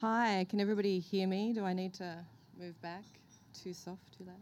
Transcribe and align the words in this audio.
Hi, 0.00 0.46
can 0.48 0.60
everybody 0.60 1.00
hear 1.00 1.26
me? 1.26 1.52
Do 1.52 1.64
I 1.64 1.72
need 1.72 1.92
to 1.94 2.24
move 2.56 2.80
back? 2.80 3.02
Too 3.52 3.74
soft, 3.74 4.16
too 4.16 4.22
loud? 4.22 4.36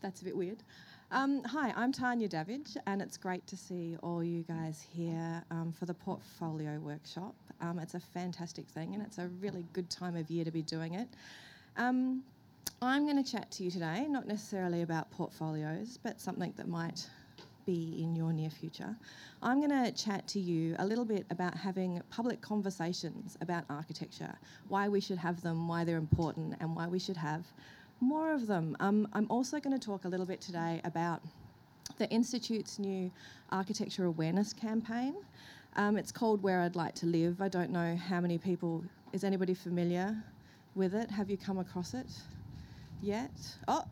That's 0.00 0.22
a 0.22 0.24
bit 0.24 0.34
weird. 0.34 0.62
Um, 1.10 1.44
hi, 1.44 1.74
I'm 1.76 1.92
Tania 1.92 2.28
Davidge, 2.28 2.78
and 2.86 3.02
it's 3.02 3.18
great 3.18 3.46
to 3.48 3.58
see 3.58 3.98
all 4.02 4.24
you 4.24 4.42
guys 4.44 4.82
here 4.90 5.44
um, 5.50 5.74
for 5.78 5.84
the 5.84 5.92
portfolio 5.92 6.78
workshop. 6.78 7.34
Um, 7.60 7.78
it's 7.78 7.92
a 7.92 8.00
fantastic 8.00 8.66
thing, 8.68 8.94
and 8.94 9.02
it's 9.02 9.18
a 9.18 9.28
really 9.38 9.66
good 9.74 9.90
time 9.90 10.16
of 10.16 10.30
year 10.30 10.46
to 10.46 10.50
be 10.50 10.62
doing 10.62 10.94
it. 10.94 11.08
Um, 11.76 12.22
I'm 12.80 13.04
going 13.04 13.22
to 13.22 13.30
chat 13.30 13.50
to 13.50 13.64
you 13.64 13.70
today, 13.70 14.06
not 14.08 14.26
necessarily 14.26 14.80
about 14.80 15.10
portfolios, 15.10 15.98
but 16.02 16.22
something 16.22 16.54
that 16.56 16.68
might 16.68 17.06
be 17.66 18.00
in 18.02 18.14
your 18.16 18.32
near 18.32 18.48
future. 18.48 18.96
I'm 19.42 19.58
going 19.60 19.84
to 19.84 19.92
chat 19.92 20.26
to 20.28 20.40
you 20.40 20.76
a 20.78 20.86
little 20.86 21.04
bit 21.04 21.26
about 21.30 21.56
having 21.56 22.00
public 22.10 22.40
conversations 22.40 23.36
about 23.40 23.64
architecture, 23.68 24.34
why 24.68 24.88
we 24.88 25.00
should 25.00 25.18
have 25.18 25.42
them, 25.42 25.68
why 25.68 25.84
they're 25.84 25.98
important, 25.98 26.54
and 26.60 26.74
why 26.74 26.86
we 26.86 26.98
should 26.98 27.16
have 27.16 27.44
more 28.00 28.32
of 28.32 28.46
them. 28.46 28.76
Um, 28.80 29.08
I'm 29.12 29.26
also 29.30 29.58
going 29.58 29.78
to 29.78 29.84
talk 29.84 30.04
a 30.04 30.08
little 30.08 30.26
bit 30.26 30.40
today 30.40 30.80
about 30.84 31.22
the 31.98 32.08
Institute's 32.10 32.78
new 32.78 33.10
architecture 33.50 34.04
awareness 34.04 34.52
campaign. 34.52 35.14
Um, 35.76 35.96
it's 35.98 36.12
called 36.12 36.42
Where 36.42 36.60
I'd 36.60 36.76
Like 36.76 36.94
to 36.96 37.06
Live. 37.06 37.40
I 37.40 37.48
don't 37.48 37.70
know 37.70 37.96
how 37.96 38.20
many 38.20 38.38
people, 38.38 38.84
is 39.12 39.24
anybody 39.24 39.54
familiar 39.54 40.16
with 40.74 40.94
it? 40.94 41.10
Have 41.10 41.30
you 41.30 41.36
come 41.36 41.58
across 41.58 41.94
it 41.94 42.06
yet? 43.02 43.30
Oh, 43.66 43.84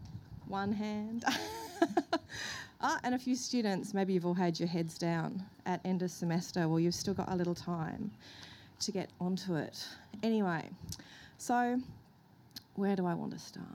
one 0.47 0.73
hand. 0.73 1.25
Ah, 2.87 3.01
and 3.03 3.15
a 3.15 3.19
few 3.19 3.35
students, 3.35 3.95
maybe 3.95 4.13
you've 4.13 4.27
all 4.27 4.35
had 4.35 4.61
your 4.61 4.69
heads 4.69 4.99
down 4.99 5.43
at 5.65 5.81
end 5.87 6.03
of 6.03 6.11
semester, 6.11 6.69
well, 6.69 6.79
you've 6.79 6.95
still 6.95 7.15
got 7.15 7.33
a 7.33 7.35
little 7.35 7.55
time 7.55 8.11
to 8.81 8.93
get 8.93 9.09
onto 9.23 9.55
it. 9.55 9.87
Anyway, 10.23 10.69
so 11.39 11.81
where 12.75 12.95
do 12.95 13.07
I 13.07 13.15
want 13.15 13.33
to 13.33 13.39
start? 13.39 13.67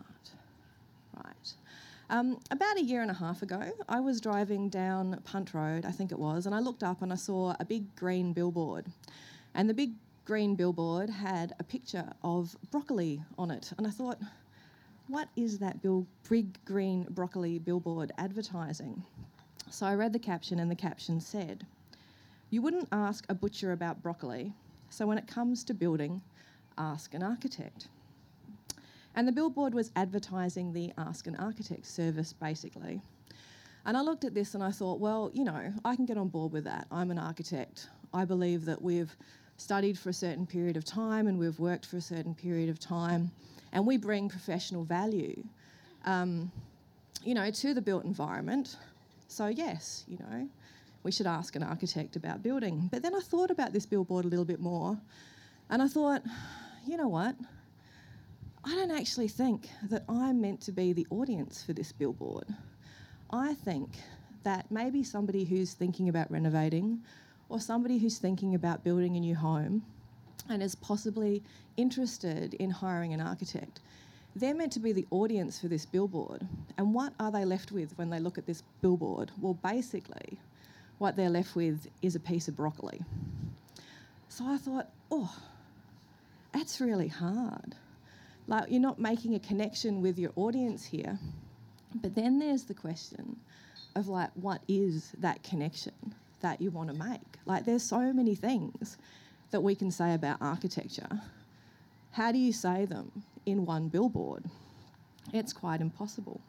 Right. 1.25 1.53
Um, 2.11 2.39
about 2.51 2.77
a 2.77 2.83
year 2.83 3.01
and 3.01 3.09
a 3.09 3.15
half 3.15 3.41
ago, 3.41 3.71
I 3.87 3.99
was 3.99 4.21
driving 4.21 4.69
down 4.69 5.19
Punt 5.23 5.55
Road, 5.55 5.85
I 5.85 5.91
think 5.91 6.11
it 6.11 6.19
was, 6.19 6.45
and 6.45 6.53
I 6.53 6.59
looked 6.59 6.83
up 6.83 7.01
and 7.01 7.11
I 7.11 7.15
saw 7.15 7.55
a 7.59 7.65
big 7.65 7.95
green 7.95 8.31
billboard. 8.31 8.85
And 9.55 9.67
the 9.67 9.73
big 9.73 9.93
green 10.25 10.53
billboard 10.53 11.09
had 11.09 11.53
a 11.59 11.63
picture 11.63 12.07
of 12.23 12.55
broccoli 12.69 13.23
on 13.39 13.49
it. 13.49 13.73
And 13.79 13.87
I 13.87 13.89
thought, 13.89 14.19
what 15.09 15.27
is 15.35 15.57
that 15.57 15.81
bill, 15.81 16.05
big 16.29 16.63
green 16.65 17.03
broccoli 17.09 17.57
billboard 17.57 18.11
advertising? 18.19 19.03
So 19.71 19.87
I 19.87 19.95
read 19.95 20.13
the 20.13 20.19
caption, 20.19 20.59
and 20.59 20.69
the 20.69 20.75
caption 20.75 21.19
said, 21.19 21.65
You 22.51 22.61
wouldn't 22.61 22.87
ask 22.91 23.25
a 23.27 23.33
butcher 23.33 23.71
about 23.71 24.03
broccoli, 24.03 24.53
so 24.89 25.07
when 25.07 25.17
it 25.17 25.27
comes 25.27 25.63
to 25.63 25.73
building, 25.73 26.21
ask 26.77 27.15
an 27.15 27.23
architect. 27.23 27.87
And 29.15 29.27
the 29.27 29.31
billboard 29.31 29.73
was 29.73 29.91
advertising 29.95 30.71
the 30.71 30.93
Ask 30.97 31.25
an 31.25 31.35
Architect 31.35 31.87
service 31.87 32.31
basically. 32.31 33.01
And 33.85 33.97
I 33.97 34.01
looked 34.01 34.23
at 34.23 34.35
this 34.35 34.53
and 34.53 34.63
I 34.63 34.69
thought, 34.69 34.99
well, 34.99 35.31
you 35.33 35.43
know, 35.43 35.73
I 35.83 35.95
can 35.95 36.05
get 36.05 36.17
on 36.17 36.27
board 36.27 36.51
with 36.51 36.65
that. 36.65 36.85
I'm 36.91 37.09
an 37.09 37.17
architect. 37.17 37.89
I 38.13 38.23
believe 38.25 38.65
that 38.65 38.79
we've 38.79 39.13
studied 39.57 39.97
for 39.97 40.09
a 40.09 40.13
certain 40.13 40.45
period 40.45 40.77
of 40.77 40.85
time 40.85 41.27
and 41.27 41.39
we've 41.39 41.59
worked 41.59 41.87
for 41.87 41.97
a 41.97 42.01
certain 42.01 42.35
period 42.35 42.69
of 42.69 42.79
time 42.79 43.31
and 43.71 43.85
we 43.85 43.97
bring 43.97 44.29
professional 44.29 44.83
value, 44.83 45.43
um, 46.05 46.51
you 47.23 47.33
know, 47.33 47.49
to 47.51 47.73
the 47.73 47.81
built 47.81 48.05
environment. 48.05 48.77
So 49.27 49.47
yes, 49.47 50.05
you 50.07 50.17
know, 50.17 50.49
we 51.03 51.11
should 51.11 51.27
ask 51.27 51.55
an 51.55 51.63
architect 51.63 52.15
about 52.15 52.43
building. 52.43 52.89
But 52.91 53.01
then 53.01 53.15
I 53.15 53.19
thought 53.19 53.51
about 53.51 53.73
this 53.73 53.85
billboard 53.85 54.25
a 54.25 54.27
little 54.27 54.45
bit 54.45 54.59
more, 54.59 54.97
and 55.69 55.81
I 55.81 55.87
thought, 55.87 56.23
you 56.87 56.97
know 56.97 57.07
what? 57.07 57.35
I 58.63 58.75
don't 58.75 58.91
actually 58.91 59.29
think 59.29 59.69
that 59.89 60.03
I'm 60.09 60.41
meant 60.41 60.61
to 60.61 60.71
be 60.71 60.93
the 60.93 61.07
audience 61.09 61.63
for 61.63 61.73
this 61.73 61.91
billboard. 61.91 62.47
I 63.31 63.53
think 63.53 63.89
that 64.43 64.69
maybe 64.69 65.03
somebody 65.03 65.45
who's 65.45 65.73
thinking 65.73 66.09
about 66.09 66.29
renovating 66.31 67.01
or 67.47 67.59
somebody 67.59 67.97
who's 67.97 68.17
thinking 68.17 68.55
about 68.55 68.83
building 68.83 69.15
a 69.15 69.19
new 69.19 69.35
home 69.35 69.83
and 70.49 70.61
is 70.63 70.75
possibly 70.75 71.43
interested 71.77 72.53
in 72.55 72.69
hiring 72.69 73.13
an 73.13 73.21
architect, 73.21 73.79
they're 74.35 74.55
meant 74.55 74.71
to 74.73 74.79
be 74.79 74.91
the 74.91 75.07
audience 75.11 75.59
for 75.59 75.67
this 75.67 75.85
billboard. 75.85 76.47
And 76.77 76.93
what 76.93 77.13
are 77.19 77.31
they 77.31 77.45
left 77.45 77.71
with 77.71 77.97
when 77.97 78.09
they 78.09 78.19
look 78.19 78.37
at 78.37 78.45
this 78.45 78.63
billboard? 78.81 79.31
Well, 79.39 79.55
basically, 79.55 80.39
what 80.97 81.15
they're 81.15 81.29
left 81.29 81.55
with 81.55 81.87
is 82.01 82.15
a 82.15 82.19
piece 82.19 82.47
of 82.47 82.55
broccoli. 82.55 83.01
So 84.27 84.45
I 84.45 84.57
thought, 84.57 84.89
oh, 85.11 85.35
that's 86.51 86.79
really 86.79 87.07
hard. 87.07 87.75
Like, 88.47 88.71
you're 88.71 88.81
not 88.81 88.99
making 88.99 89.35
a 89.35 89.39
connection 89.39 90.01
with 90.01 90.17
your 90.17 90.31
audience 90.35 90.85
here. 90.85 91.19
But 91.95 92.15
then 92.15 92.39
there's 92.39 92.63
the 92.63 92.73
question 92.73 93.35
of, 93.95 94.07
like, 94.07 94.29
what 94.35 94.61
is 94.67 95.11
that 95.19 95.43
connection 95.43 95.93
that 96.41 96.61
you 96.61 96.71
want 96.71 96.89
to 96.89 96.95
make? 96.95 97.39
Like, 97.45 97.65
there's 97.65 97.83
so 97.83 98.13
many 98.13 98.35
things 98.35 98.97
that 99.51 99.61
we 99.61 99.75
can 99.75 99.91
say 99.91 100.13
about 100.13 100.37
architecture. 100.41 101.21
How 102.11 102.31
do 102.31 102.37
you 102.37 102.53
say 102.53 102.85
them 102.85 103.11
in 103.45 103.65
one 103.65 103.87
billboard? 103.87 104.45
It's 105.33 105.53
quite 105.53 105.81
impossible. 105.81 106.41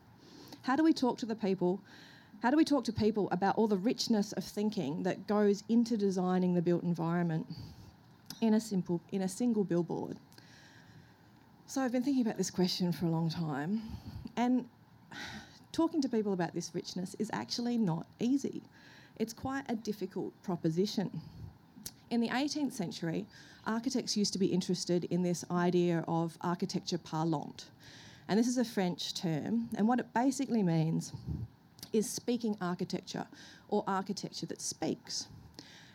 How 0.62 0.76
do 0.76 0.82
we 0.82 0.92
talk 0.92 1.18
to 1.18 1.26
the 1.26 1.34
people? 1.34 1.80
How 2.42 2.50
do 2.50 2.56
we 2.56 2.64
talk 2.64 2.84
to 2.84 2.92
people 2.92 3.28
about 3.30 3.56
all 3.56 3.68
the 3.68 3.76
richness 3.76 4.32
of 4.32 4.44
thinking 4.44 5.02
that 5.02 5.26
goes 5.26 5.64
into 5.68 5.96
designing 5.96 6.54
the 6.54 6.62
built 6.62 6.82
environment 6.82 7.46
in 8.40 8.54
a 8.54 8.60
simple 8.60 9.00
in 9.12 9.22
a 9.22 9.28
single 9.28 9.64
billboard? 9.64 10.18
So 11.66 11.80
I've 11.80 11.92
been 11.92 12.02
thinking 12.02 12.22
about 12.22 12.36
this 12.36 12.50
question 12.50 12.92
for 12.92 13.06
a 13.06 13.10
long 13.10 13.30
time 13.30 13.82
and 14.36 14.64
talking 15.72 16.02
to 16.02 16.08
people 16.08 16.32
about 16.32 16.52
this 16.54 16.74
richness 16.74 17.14
is 17.18 17.30
actually 17.32 17.78
not 17.78 18.06
easy. 18.18 18.62
It's 19.18 19.32
quite 19.32 19.64
a 19.68 19.76
difficult 19.76 20.32
proposition. 20.42 21.20
In 22.10 22.20
the 22.20 22.28
18th 22.28 22.72
century, 22.72 23.24
architects 23.68 24.16
used 24.16 24.32
to 24.32 24.38
be 24.40 24.46
interested 24.46 25.04
in 25.04 25.22
this 25.22 25.44
idea 25.48 26.04
of 26.08 26.36
architecture 26.40 26.98
parlante. 26.98 27.66
And 28.28 28.36
this 28.36 28.48
is 28.48 28.58
a 28.58 28.64
French 28.64 29.14
term, 29.14 29.68
and 29.76 29.86
what 29.86 30.00
it 30.00 30.12
basically 30.12 30.64
means 30.64 31.12
is 31.92 32.10
speaking 32.10 32.56
architecture 32.60 33.26
or 33.68 33.84
architecture 33.86 34.46
that 34.46 34.60
speaks. 34.60 35.28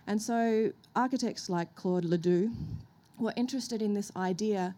And 0.08 0.22
so 0.22 0.72
architects 0.96 1.50
like 1.50 1.76
Claude 1.76 2.06
Ledoux 2.06 2.50
were 3.20 3.34
interested 3.36 3.82
in 3.82 3.94
this 3.94 4.14
idea 4.16 4.74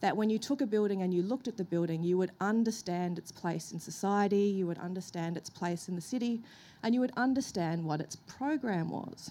that 0.00 0.16
when 0.16 0.28
you 0.28 0.38
took 0.40 0.60
a 0.60 0.66
building 0.66 1.02
and 1.02 1.14
you 1.14 1.22
looked 1.22 1.46
at 1.46 1.56
the 1.56 1.64
building, 1.64 2.02
you 2.02 2.18
would 2.18 2.32
understand 2.40 3.16
its 3.16 3.30
place 3.30 3.70
in 3.70 3.78
society, 3.78 4.42
you 4.42 4.66
would 4.66 4.78
understand 4.78 5.36
its 5.36 5.50
place 5.50 5.88
in 5.88 5.94
the 5.94 6.00
city, 6.00 6.40
and 6.82 6.94
you 6.94 7.00
would 7.00 7.12
understand 7.16 7.84
what 7.84 8.00
its 8.00 8.16
program 8.16 8.90
was. 8.90 9.30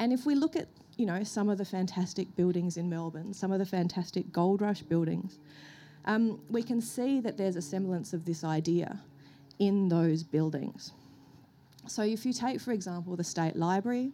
And 0.00 0.14
if 0.14 0.24
we 0.24 0.34
look 0.34 0.56
at, 0.56 0.66
you 0.96 1.04
know, 1.04 1.22
some 1.22 1.50
of 1.50 1.58
the 1.58 1.64
fantastic 1.64 2.34
buildings 2.34 2.78
in 2.78 2.88
Melbourne, 2.88 3.34
some 3.34 3.52
of 3.52 3.58
the 3.58 3.66
fantastic 3.66 4.32
gold 4.32 4.62
rush 4.62 4.80
buildings, 4.80 5.38
um, 6.06 6.40
we 6.48 6.62
can 6.62 6.80
see 6.80 7.20
that 7.20 7.36
there's 7.36 7.54
a 7.54 7.62
semblance 7.62 8.14
of 8.14 8.24
this 8.24 8.42
idea 8.42 8.98
in 9.58 9.88
those 9.90 10.22
buildings. 10.22 10.92
So 11.86 12.02
if 12.02 12.24
you 12.24 12.32
take, 12.32 12.62
for 12.62 12.72
example, 12.72 13.14
the 13.14 13.24
State 13.24 13.56
Library 13.56 14.12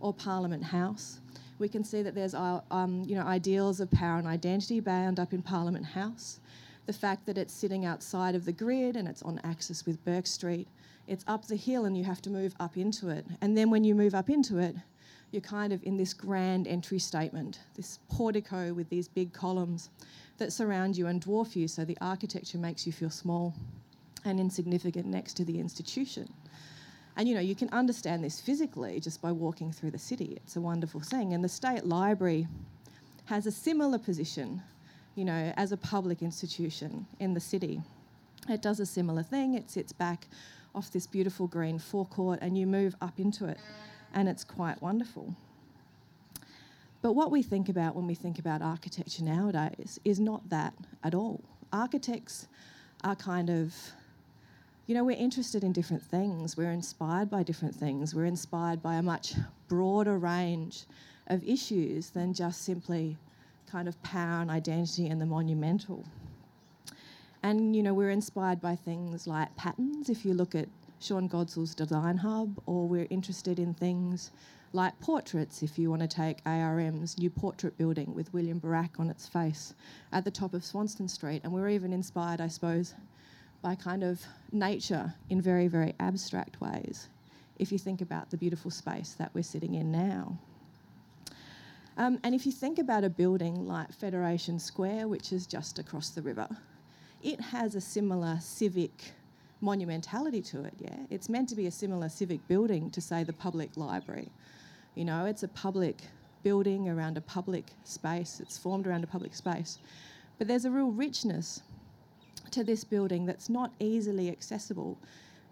or 0.00 0.12
Parliament 0.12 0.64
House, 0.64 1.20
we 1.60 1.68
can 1.68 1.84
see 1.84 2.02
that 2.02 2.16
there's 2.16 2.34
uh, 2.34 2.60
um, 2.72 3.04
you 3.06 3.14
know, 3.14 3.24
ideals 3.24 3.78
of 3.78 3.88
power 3.92 4.18
and 4.18 4.26
identity 4.26 4.80
bound 4.80 5.20
up 5.20 5.32
in 5.32 5.40
Parliament 5.40 5.84
House. 5.84 6.40
The 6.86 6.92
fact 6.92 7.26
that 7.26 7.38
it's 7.38 7.54
sitting 7.54 7.84
outside 7.84 8.34
of 8.34 8.44
the 8.44 8.52
grid 8.52 8.96
and 8.96 9.06
it's 9.06 9.22
on 9.22 9.40
axis 9.44 9.86
with 9.86 10.04
Bourke 10.04 10.26
Street, 10.26 10.66
it's 11.06 11.24
up 11.28 11.46
the 11.46 11.56
hill 11.56 11.84
and 11.84 11.96
you 11.96 12.02
have 12.02 12.22
to 12.22 12.30
move 12.30 12.54
up 12.58 12.76
into 12.76 13.08
it. 13.08 13.24
And 13.40 13.56
then 13.56 13.70
when 13.70 13.84
you 13.84 13.94
move 13.94 14.16
up 14.16 14.30
into 14.30 14.58
it, 14.58 14.74
you're 15.30 15.42
kind 15.42 15.72
of 15.72 15.82
in 15.82 15.96
this 15.96 16.14
grand 16.14 16.66
entry 16.66 16.98
statement, 16.98 17.60
this 17.76 17.98
portico 18.08 18.72
with 18.72 18.88
these 18.88 19.08
big 19.08 19.32
columns 19.32 19.90
that 20.38 20.52
surround 20.52 20.96
you 20.96 21.06
and 21.06 21.24
dwarf 21.24 21.54
you, 21.54 21.68
so 21.68 21.84
the 21.84 21.98
architecture 22.00 22.58
makes 22.58 22.86
you 22.86 22.92
feel 22.92 23.10
small 23.10 23.54
and 24.24 24.40
insignificant 24.40 25.06
next 25.06 25.34
to 25.34 25.44
the 25.44 25.58
institution. 25.58 26.32
And 27.16 27.28
you 27.28 27.34
know, 27.34 27.40
you 27.40 27.54
can 27.54 27.68
understand 27.70 28.22
this 28.22 28.40
physically 28.40 29.00
just 29.00 29.20
by 29.20 29.32
walking 29.32 29.72
through 29.72 29.90
the 29.90 29.98
city. 29.98 30.38
It's 30.44 30.56
a 30.56 30.60
wonderful 30.60 31.00
thing. 31.00 31.34
And 31.34 31.42
the 31.42 31.48
State 31.48 31.84
Library 31.84 32.46
has 33.24 33.46
a 33.46 33.50
similar 33.50 33.98
position, 33.98 34.62
you 35.16 35.24
know, 35.24 35.52
as 35.56 35.72
a 35.72 35.76
public 35.76 36.22
institution 36.22 37.06
in 37.18 37.34
the 37.34 37.40
city. 37.40 37.82
It 38.48 38.62
does 38.62 38.80
a 38.80 38.86
similar 38.86 39.22
thing. 39.22 39.54
It 39.54 39.68
sits 39.68 39.92
back 39.92 40.28
off 40.74 40.92
this 40.92 41.06
beautiful 41.06 41.48
green 41.48 41.78
forecourt 41.78 42.38
and 42.40 42.56
you 42.56 42.66
move 42.66 42.94
up 43.00 43.18
into 43.18 43.46
it 43.46 43.58
and 44.14 44.28
it's 44.28 44.44
quite 44.44 44.80
wonderful. 44.82 45.34
But 47.00 47.12
what 47.12 47.30
we 47.30 47.42
think 47.42 47.68
about 47.68 47.94
when 47.94 48.06
we 48.06 48.14
think 48.14 48.38
about 48.38 48.60
architecture 48.60 49.22
nowadays 49.22 50.00
is 50.04 50.18
not 50.18 50.48
that 50.50 50.74
at 51.04 51.14
all. 51.14 51.40
Architects 51.72 52.48
are 53.04 53.14
kind 53.14 53.50
of, 53.50 53.74
you 54.86 54.94
know, 54.94 55.04
we're 55.04 55.16
interested 55.16 55.62
in 55.62 55.72
different 55.72 56.02
things, 56.02 56.56
we're 56.56 56.72
inspired 56.72 57.30
by 57.30 57.42
different 57.42 57.74
things, 57.74 58.14
we're 58.14 58.24
inspired 58.24 58.82
by 58.82 58.94
a 58.94 59.02
much 59.02 59.34
broader 59.68 60.18
range 60.18 60.86
of 61.28 61.44
issues 61.44 62.10
than 62.10 62.34
just 62.34 62.62
simply 62.64 63.16
kind 63.70 63.86
of 63.86 64.02
power 64.02 64.40
and 64.40 64.50
identity 64.50 65.06
and 65.08 65.20
the 65.20 65.26
monumental. 65.26 66.04
And 67.42 67.76
you 67.76 67.82
know, 67.82 67.94
we're 67.94 68.10
inspired 68.10 68.60
by 68.60 68.74
things 68.74 69.26
like 69.26 69.54
patterns. 69.56 70.08
If 70.08 70.24
you 70.24 70.34
look 70.34 70.54
at 70.54 70.68
Sean 71.00 71.28
Godsell's 71.28 71.74
Design 71.74 72.16
Hub, 72.16 72.60
or 72.66 72.88
we're 72.88 73.06
interested 73.10 73.58
in 73.58 73.72
things 73.74 74.30
like 74.72 74.98
portraits, 75.00 75.62
if 75.62 75.78
you 75.78 75.90
want 75.90 76.02
to 76.02 76.08
take 76.08 76.40
ARM's 76.44 77.18
new 77.18 77.30
portrait 77.30 77.78
building 77.78 78.14
with 78.14 78.32
William 78.34 78.58
Barak 78.58 78.98
on 78.98 79.08
its 79.08 79.26
face 79.26 79.74
at 80.12 80.24
the 80.24 80.30
top 80.30 80.54
of 80.54 80.64
Swanston 80.64 81.08
Street. 81.08 81.40
And 81.44 81.52
we're 81.52 81.68
even 81.68 81.92
inspired, 81.92 82.40
I 82.40 82.48
suppose, 82.48 82.94
by 83.62 83.74
kind 83.74 84.02
of 84.02 84.20
nature 84.52 85.14
in 85.30 85.40
very, 85.40 85.68
very 85.68 85.94
abstract 86.00 86.60
ways, 86.60 87.08
if 87.58 87.72
you 87.72 87.78
think 87.78 88.00
about 88.00 88.30
the 88.30 88.36
beautiful 88.36 88.70
space 88.70 89.14
that 89.18 89.30
we're 89.34 89.42
sitting 89.42 89.74
in 89.74 89.90
now. 89.90 90.36
Um, 91.96 92.20
and 92.22 92.34
if 92.34 92.44
you 92.46 92.52
think 92.52 92.78
about 92.78 93.04
a 93.04 93.10
building 93.10 93.66
like 93.66 93.92
Federation 93.92 94.58
Square, 94.58 95.08
which 95.08 95.32
is 95.32 95.46
just 95.46 95.78
across 95.78 96.10
the 96.10 96.22
river, 96.22 96.48
it 97.22 97.40
has 97.40 97.74
a 97.74 97.80
similar 97.80 98.38
civic 98.40 99.12
monumentality 99.62 100.44
to 100.50 100.64
it, 100.64 100.74
yeah? 100.78 100.96
It's 101.10 101.28
meant 101.28 101.48
to 101.50 101.56
be 101.56 101.66
a 101.66 101.70
similar 101.70 102.08
civic 102.08 102.46
building 102.48 102.90
to, 102.90 103.00
say, 103.00 103.24
the 103.24 103.32
public 103.32 103.76
library. 103.76 104.28
You 104.94 105.04
know, 105.04 105.26
it's 105.26 105.42
a 105.42 105.48
public 105.48 105.96
building 106.42 106.88
around 106.88 107.16
a 107.16 107.20
public 107.20 107.72
space, 107.84 108.40
it's 108.40 108.56
formed 108.56 108.86
around 108.86 109.04
a 109.04 109.08
public 109.08 109.34
space. 109.34 109.78
But 110.38 110.46
there's 110.46 110.64
a 110.64 110.70
real 110.70 110.90
richness 110.90 111.62
to 112.52 112.62
this 112.62 112.84
building 112.84 113.26
that's 113.26 113.48
not 113.48 113.72
easily 113.80 114.30
accessible. 114.30 114.96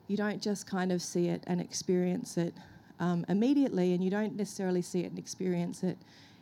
You 0.06 0.16
don't 0.16 0.40
just 0.40 0.66
kind 0.66 0.92
of 0.92 1.02
see 1.02 1.28
it 1.28 1.42
and 1.46 1.60
experience 1.60 2.36
it 2.36 2.54
um, 3.00 3.26
immediately, 3.28 3.92
and 3.92 4.02
you 4.02 4.10
don't 4.10 4.36
necessarily 4.36 4.82
see 4.82 5.00
it 5.00 5.10
and 5.10 5.18
experience 5.18 5.82
it 5.82 5.98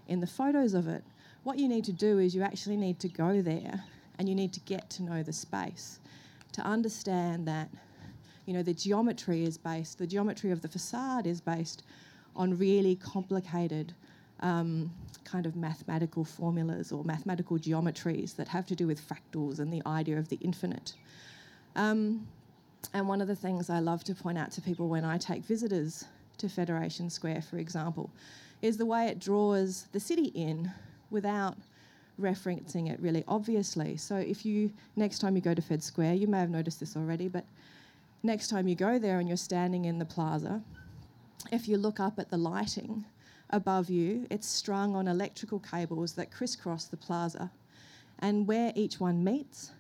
in 0.08 0.20
the 0.20 0.26
photos 0.26 0.74
of 0.74 0.86
it. 0.86 1.02
What 1.44 1.58
you 1.58 1.68
need 1.68 1.84
to 1.84 1.92
do 1.92 2.18
is 2.18 2.34
you 2.34 2.42
actually 2.42 2.76
need 2.76 3.00
to 3.00 3.08
go 3.08 3.40
there 3.42 3.82
and 4.18 4.28
you 4.28 4.34
need 4.34 4.52
to 4.52 4.60
get 4.60 4.88
to 4.90 5.02
know 5.02 5.22
the 5.22 5.32
space 5.32 5.98
to 6.54 6.62
understand 6.62 7.46
that 7.46 7.68
you 8.46 8.54
know 8.54 8.62
the 8.62 8.74
geometry 8.74 9.44
is 9.44 9.56
based 9.58 9.98
the 9.98 10.06
geometry 10.06 10.50
of 10.50 10.60
the 10.60 10.68
facade 10.68 11.26
is 11.26 11.40
based 11.40 11.82
on 12.36 12.56
really 12.58 12.96
complicated 12.96 13.94
um, 14.40 14.90
kind 15.24 15.46
of 15.46 15.56
mathematical 15.56 16.24
formulas 16.24 16.92
or 16.92 17.04
mathematical 17.04 17.58
geometries 17.58 18.36
that 18.36 18.48
have 18.48 18.66
to 18.66 18.74
do 18.74 18.86
with 18.86 19.00
fractals 19.00 19.58
and 19.58 19.72
the 19.72 19.82
idea 19.86 20.18
of 20.18 20.28
the 20.28 20.36
infinite. 20.36 20.94
Um, 21.76 22.26
and 22.92 23.08
one 23.08 23.20
of 23.20 23.28
the 23.28 23.36
things 23.36 23.70
I 23.70 23.78
love 23.78 24.04
to 24.04 24.14
point 24.14 24.38
out 24.38 24.52
to 24.52 24.60
people 24.60 24.88
when 24.88 25.04
I 25.04 25.18
take 25.18 25.44
visitors 25.44 26.04
to 26.38 26.48
Federation 26.48 27.08
Square, 27.08 27.42
for 27.42 27.58
example, 27.58 28.10
is 28.60 28.76
the 28.76 28.86
way 28.86 29.06
it 29.06 29.18
draws 29.18 29.86
the 29.92 30.00
city 30.00 30.26
in 30.34 30.70
without 31.10 31.56
referencing 32.20 32.90
it 32.90 33.00
really 33.00 33.24
obviously. 33.26 33.96
So 33.96 34.16
if 34.16 34.44
you 34.46 34.72
next 34.96 35.18
time 35.18 35.36
you 35.36 35.42
go 35.42 35.54
to 35.54 35.62
Fed 35.62 35.82
Square, 35.82 36.14
you 36.14 36.26
may 36.26 36.38
have 36.38 36.50
noticed 36.50 36.80
this 36.80 36.96
already, 36.96 37.28
but 37.28 37.44
next 38.22 38.48
time 38.48 38.68
you 38.68 38.74
go 38.74 38.98
there 38.98 39.18
and 39.18 39.28
you're 39.28 39.36
standing 39.36 39.84
in 39.84 39.98
the 39.98 40.04
plaza, 40.04 40.62
if 41.52 41.68
you 41.68 41.76
look 41.76 42.00
up 42.00 42.18
at 42.18 42.30
the 42.30 42.36
lighting 42.36 43.04
above 43.50 43.90
you, 43.90 44.26
it's 44.30 44.48
strung 44.48 44.96
on 44.96 45.08
electrical 45.08 45.58
cables 45.58 46.12
that 46.14 46.30
crisscross 46.30 46.86
the 46.86 46.96
plaza. 46.96 47.50
And 48.20 48.46
where 48.46 48.72
each 48.74 49.00
one 49.00 49.22
meets, 49.22 49.72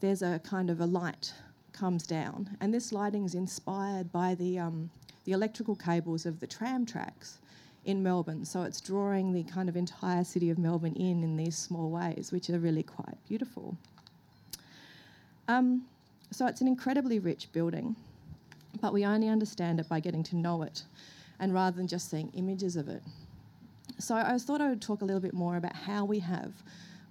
there's 0.00 0.22
a 0.22 0.40
kind 0.44 0.70
of 0.70 0.80
a 0.80 0.86
light 0.86 1.32
comes 1.72 2.06
down. 2.06 2.56
And 2.60 2.72
this 2.72 2.92
lighting 2.92 3.24
is 3.24 3.34
inspired 3.34 4.12
by 4.12 4.34
the, 4.34 4.58
um, 4.58 4.90
the 5.24 5.32
electrical 5.32 5.76
cables 5.76 6.26
of 6.26 6.40
the 6.40 6.46
tram 6.46 6.86
tracks 6.86 7.38
in 7.84 8.02
Melbourne. 8.02 8.44
So 8.44 8.62
it's 8.62 8.80
drawing 8.80 9.32
the 9.32 9.42
kind 9.44 9.68
of 9.68 9.76
entire 9.76 10.24
city 10.24 10.50
of 10.50 10.58
Melbourne 10.58 10.94
in 10.94 11.22
in 11.24 11.36
these 11.36 11.56
small 11.56 11.90
ways, 11.90 12.30
which 12.32 12.48
are 12.50 12.58
really 12.58 12.82
quite 12.82 13.16
beautiful. 13.28 13.76
Um, 15.48 15.82
so 16.30 16.46
it's 16.46 16.60
an 16.60 16.68
incredibly 16.68 17.18
rich 17.18 17.52
building, 17.52 17.96
but 18.80 18.92
we 18.92 19.04
only 19.04 19.28
understand 19.28 19.80
it 19.80 19.88
by 19.88 20.00
getting 20.00 20.22
to 20.24 20.36
know 20.36 20.62
it 20.62 20.84
and 21.40 21.52
rather 21.52 21.76
than 21.76 21.88
just 21.88 22.10
seeing 22.10 22.30
images 22.34 22.76
of 22.76 22.88
it. 22.88 23.02
So 23.98 24.14
I 24.14 24.38
thought 24.38 24.60
I 24.60 24.68
would 24.68 24.80
talk 24.80 25.02
a 25.02 25.04
little 25.04 25.20
bit 25.20 25.34
more 25.34 25.56
about 25.56 25.74
how 25.74 26.04
we 26.04 26.18
have 26.20 26.52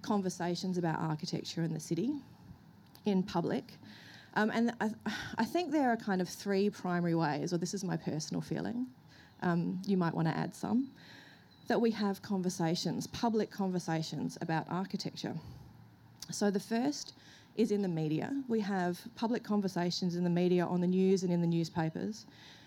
conversations 0.00 0.78
about 0.78 0.98
architecture 0.98 1.62
in 1.62 1.72
the 1.72 1.80
city 1.80 2.12
in 3.04 3.22
public. 3.22 3.64
Um, 4.34 4.50
and 4.50 4.72
I, 4.80 4.90
I 5.38 5.44
think 5.44 5.70
there 5.70 5.90
are 5.90 5.96
kind 5.96 6.20
of 6.20 6.28
three 6.28 6.70
primary 6.70 7.14
ways, 7.14 7.52
or 7.52 7.58
this 7.58 7.74
is 7.74 7.84
my 7.84 7.96
personal 7.96 8.40
feeling, 8.40 8.86
um, 9.42 9.80
you 9.86 9.96
might 9.96 10.14
want 10.14 10.28
to 10.28 10.36
add 10.36 10.54
some, 10.54 10.90
that 11.68 11.80
we 11.80 11.90
have 11.90 12.22
conversations, 12.22 13.06
public 13.08 13.50
conversations 13.50 14.38
about 14.40 14.66
architecture. 14.68 15.34
So 16.30 16.50
the 16.50 16.60
first 16.60 17.14
is 17.56 17.70
in 17.70 17.82
the 17.82 17.88
media. 17.88 18.32
We 18.48 18.60
have 18.60 18.98
public 19.14 19.42
conversations 19.44 20.16
in 20.16 20.24
the 20.24 20.30
media 20.30 20.64
on 20.64 20.80
the 20.80 20.86
news 20.86 21.22
and 21.22 21.32
in 21.32 21.40
the 21.40 21.46
newspapers, 21.46 22.26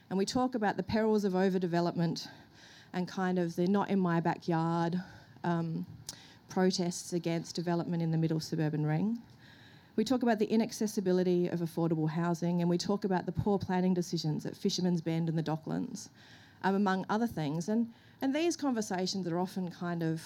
and 0.10 0.18
we 0.18 0.25
talk 0.25 0.56
about 0.56 0.77
the 0.77 0.83
perils 0.83 1.24
of 1.24 1.33
overdevelopment 1.33 2.27
and 2.94 3.07
kind 3.07 3.39
of 3.39 3.56
the 3.56 3.68
not 3.68 3.89
in 3.89 4.00
my 4.00 4.19
backyard 4.19 5.01
um, 5.44 5.86
protests 6.50 7.13
against 7.13 7.56
development 7.56 8.01
in 8.01 8.12
the 8.12 8.18
middle 8.18 8.39
suburban 8.39 8.86
ring. 8.86 9.18
We 9.95 10.04
talk 10.04 10.24
about 10.24 10.39
the 10.39 10.45
inaccessibility 10.45 11.48
of 11.48 11.60
affordable 11.60 12.10
housing 12.10 12.62
and 12.62 12.69
we 12.69 12.77
talk 12.77 13.06
about 13.06 13.25
the 13.25 13.31
poor 13.31 13.57
planning 13.57 13.94
decisions 13.94 14.45
at 14.45 14.56
Fisherman's 14.56 15.01
Bend 15.01 15.30
and 15.30 15.38
the 15.38 15.44
Docklands 15.44 16.10
um, 16.65 16.75
among 16.75 17.06
other 17.09 17.27
things. 17.27 17.69
And, 17.69 17.88
and 18.21 18.35
these 18.35 18.57
conversations 18.57 19.27
are 19.27 19.39
often 19.39 19.71
kind 19.71 20.03
of 20.03 20.21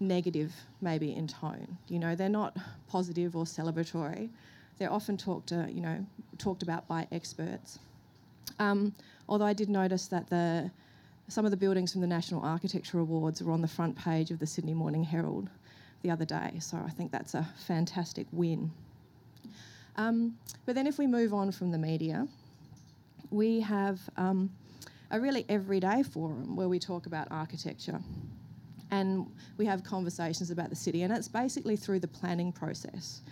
negative, 0.00 0.52
maybe 0.80 1.14
in 1.14 1.28
tone. 1.28 1.78
You 1.88 2.00
know, 2.00 2.16
they're 2.16 2.28
not 2.28 2.56
positive 2.88 3.36
or 3.36 3.44
celebratory. 3.44 4.30
They're 4.78 4.92
often 4.92 5.16
talked, 5.16 5.48
to, 5.50 5.68
you 5.70 5.80
know, 5.80 6.04
talked 6.38 6.62
about 6.64 6.88
by 6.88 7.06
experts. 7.12 7.78
Um, 8.58 8.94
although 9.28 9.44
I 9.44 9.52
did 9.52 9.68
notice 9.68 10.08
that 10.08 10.28
the, 10.28 10.70
some 11.28 11.44
of 11.44 11.50
the 11.50 11.56
buildings 11.56 11.92
from 11.92 12.00
the 12.00 12.06
National 12.06 12.42
Architecture 12.42 12.98
Awards 12.98 13.42
were 13.42 13.52
on 13.52 13.62
the 13.62 13.68
front 13.68 13.94
page 13.96 14.30
of 14.30 14.38
the 14.38 14.46
Sydney 14.46 14.74
Morning 14.74 15.04
Herald 15.04 15.48
the 16.02 16.10
other 16.10 16.24
day, 16.24 16.56
so 16.58 16.78
I 16.84 16.90
think 16.90 17.12
that's 17.12 17.34
a 17.34 17.46
fantastic 17.66 18.26
win. 18.32 18.72
Um, 19.96 20.36
but 20.66 20.74
then 20.74 20.86
if 20.86 20.98
we 20.98 21.06
move 21.06 21.32
on 21.32 21.52
from 21.52 21.70
the 21.70 21.78
media, 21.78 22.26
we 23.30 23.60
have 23.60 24.00
um, 24.16 24.50
a 25.12 25.20
really 25.20 25.44
everyday 25.48 26.02
forum 26.02 26.56
where 26.56 26.68
we 26.68 26.78
talk 26.78 27.06
about 27.06 27.28
architecture 27.30 28.00
and 28.90 29.26
we 29.56 29.64
have 29.64 29.82
conversations 29.84 30.50
about 30.50 30.68
the 30.68 30.76
city, 30.76 31.02
and 31.02 31.12
it's 31.12 31.28
basically 31.28 31.76
through 31.76 31.98
the 31.98 32.08
planning 32.08 32.52
process. 32.52 33.22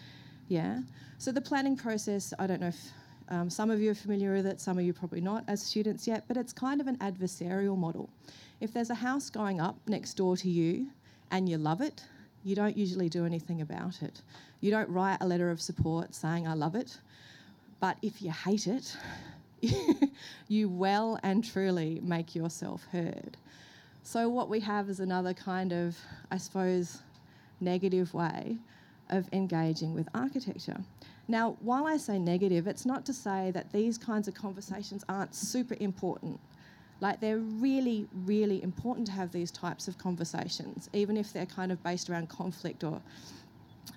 Yeah. 0.49 0.81
So 1.19 1.33
the 1.33 1.41
planning 1.41 1.77
process, 1.77 2.33
I 2.39 2.47
don't 2.47 2.61
know 2.61 2.69
if 2.69 2.81
um, 3.29 3.51
some 3.51 3.71
of 3.71 3.81
you 3.81 3.91
are 3.91 3.95
familiar 3.95 4.33
with 4.33 4.47
it, 4.47 4.59
some 4.59 4.79
of 4.79 4.85
you 4.85 4.93
probably 4.93 5.21
not 5.21 5.45
as 5.49 5.63
students 5.63 6.07
yet, 6.07 6.25
but 6.29 6.37
it's 6.37 6.53
kind 6.53 6.81
of 6.81 6.87
an 6.87 6.97
adversarial 6.97 7.77
model. 7.77 8.09
If 8.61 8.73
there's 8.73 8.91
a 8.91 8.95
house 8.95 9.29
going 9.29 9.61
up 9.61 9.77
next 9.87 10.15
door 10.15 10.37
to 10.39 10.49
you 10.49 10.89
and 11.31 11.49
you 11.49 11.59
love 11.59 11.83
it, 11.83 12.05
you 12.43 12.57
don't 12.57 12.77
usually 12.77 13.09
do 13.11 13.27
anything 13.27 13.61
about 13.61 14.03
it. 14.03 14.23
You 14.61 14.71
don't 14.71 14.89
write 14.89 15.19
a 15.21 15.27
letter 15.27 15.51
of 15.51 15.61
support 15.61 16.15
saying, 16.15 16.49
I 16.49 16.55
love 16.55 16.75
it. 16.75 16.99
But 17.81 17.99
if 18.03 18.23
you 18.23 18.31
hate 18.31 18.67
it, 18.67 18.97
you 20.49 20.69
well 20.69 21.19
and 21.23 21.45
truly 21.45 22.01
make 22.03 22.35
yourself 22.35 22.87
heard. 22.93 23.37
So, 24.03 24.29
what 24.29 24.49
we 24.49 24.61
have 24.61 24.89
is 24.89 25.01
another 25.01 25.35
kind 25.35 25.73
of, 25.73 25.97
I 26.31 26.39
suppose, 26.39 27.03
negative 27.61 28.15
way 28.15 28.57
of 29.11 29.29
engaging 29.33 29.95
with 29.95 30.09
architecture. 30.15 30.79
Now, 31.29 31.57
while 31.61 31.87
I 31.87 31.97
say 31.97 32.19
negative, 32.19 32.67
it's 32.67 32.87
not 32.87 33.05
to 33.07 33.13
say 33.13 33.51
that 33.53 33.73
these 33.73 33.99
kinds 33.99 34.27
of 34.27 34.35
conversations 34.35 35.05
aren't 35.09 35.35
super 35.35 35.77
important. 35.79 36.41
Like, 37.01 37.21
they're 37.21 37.39
really, 37.39 38.09
really 38.25 38.63
important 38.63 39.07
to 39.09 39.13
have 39.13 39.33
these 39.33 39.51
types 39.51 39.87
of 39.89 39.97
conversations, 39.99 40.89
even 40.93 41.17
if 41.17 41.33
they're 41.33 41.47
kind 41.47 41.71
of 41.71 41.83
based 41.83 42.11
around 42.11 42.29
conflict 42.29 42.85
or 42.85 43.01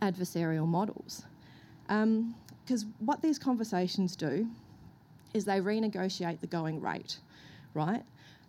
adversarial 0.02 0.68
models. 0.68 1.24
Because 1.88 2.84
um, 2.84 2.94
what 3.00 3.22
these 3.22 3.40
conversations 3.40 4.16
do 4.16 4.48
is 5.34 5.46
they 5.46 5.60
renegotiate 5.60 6.40
the 6.40 6.48
going 6.48 6.80
rate, 6.82 7.18
right? 7.74 8.04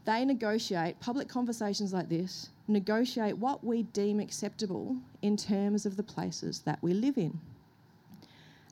They 0.04 0.24
negotiate 0.24 1.00
public 1.00 1.28
conversations 1.28 1.92
like 1.92 2.08
this, 2.08 2.50
negotiate 2.68 3.38
what 3.38 3.64
we 3.64 3.84
deem 3.84 4.20
acceptable 4.20 4.96
in 5.22 5.36
terms 5.36 5.86
of 5.86 5.96
the 5.96 6.02
places 6.02 6.60
that 6.60 6.78
we 6.82 6.92
live 6.92 7.16
in. 7.16 7.38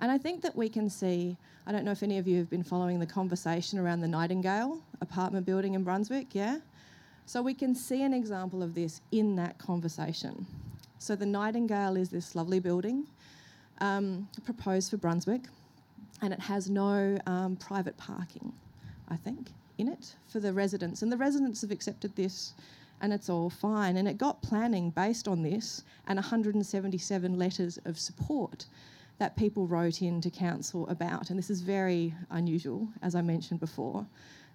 And 0.00 0.10
I 0.10 0.18
think 0.18 0.42
that 0.42 0.56
we 0.56 0.68
can 0.68 0.90
see, 0.90 1.36
I 1.66 1.72
don't 1.72 1.84
know 1.84 1.92
if 1.92 2.02
any 2.02 2.18
of 2.18 2.26
you 2.26 2.36
have 2.38 2.50
been 2.50 2.64
following 2.64 2.98
the 2.98 3.06
conversation 3.06 3.78
around 3.78 4.00
the 4.00 4.08
Nightingale 4.08 4.82
apartment 5.00 5.46
building 5.46 5.74
in 5.74 5.84
Brunswick, 5.84 6.34
yeah? 6.34 6.58
So 7.24 7.40
we 7.40 7.54
can 7.54 7.74
see 7.74 8.02
an 8.02 8.12
example 8.12 8.62
of 8.62 8.74
this 8.74 9.00
in 9.12 9.36
that 9.36 9.56
conversation. 9.58 10.46
So 10.98 11.16
the 11.16 11.26
Nightingale 11.26 11.96
is 11.96 12.10
this 12.10 12.34
lovely 12.34 12.58
building 12.58 13.06
um, 13.78 14.28
proposed 14.44 14.90
for 14.90 14.96
Brunswick 14.96 15.42
and 16.22 16.32
it 16.32 16.40
has 16.40 16.70
no 16.70 17.18
um, 17.26 17.56
private 17.56 17.96
parking, 17.98 18.52
I 19.08 19.16
think, 19.16 19.50
in 19.76 19.88
it 19.88 20.14
for 20.28 20.40
the 20.40 20.52
residents. 20.52 21.02
And 21.02 21.12
the 21.12 21.16
residents 21.16 21.60
have 21.60 21.70
accepted 21.70 22.16
this 22.16 22.54
and 23.02 23.12
it's 23.12 23.28
all 23.28 23.50
fine. 23.50 23.96
And 23.96 24.08
it 24.08 24.16
got 24.16 24.40
planning 24.42 24.90
based 24.90 25.28
on 25.28 25.42
this 25.42 25.82
and 26.06 26.16
177 26.16 27.38
letters 27.38 27.78
of 27.84 27.98
support 27.98 28.66
that 29.18 29.36
people 29.36 29.66
wrote 29.66 30.00
in 30.00 30.20
to 30.20 30.30
council 30.30 30.88
about. 30.88 31.28
And 31.28 31.38
this 31.38 31.50
is 31.50 31.60
very 31.60 32.14
unusual, 32.30 32.88
as 33.02 33.14
I 33.14 33.20
mentioned 33.20 33.60
before. 33.60 34.06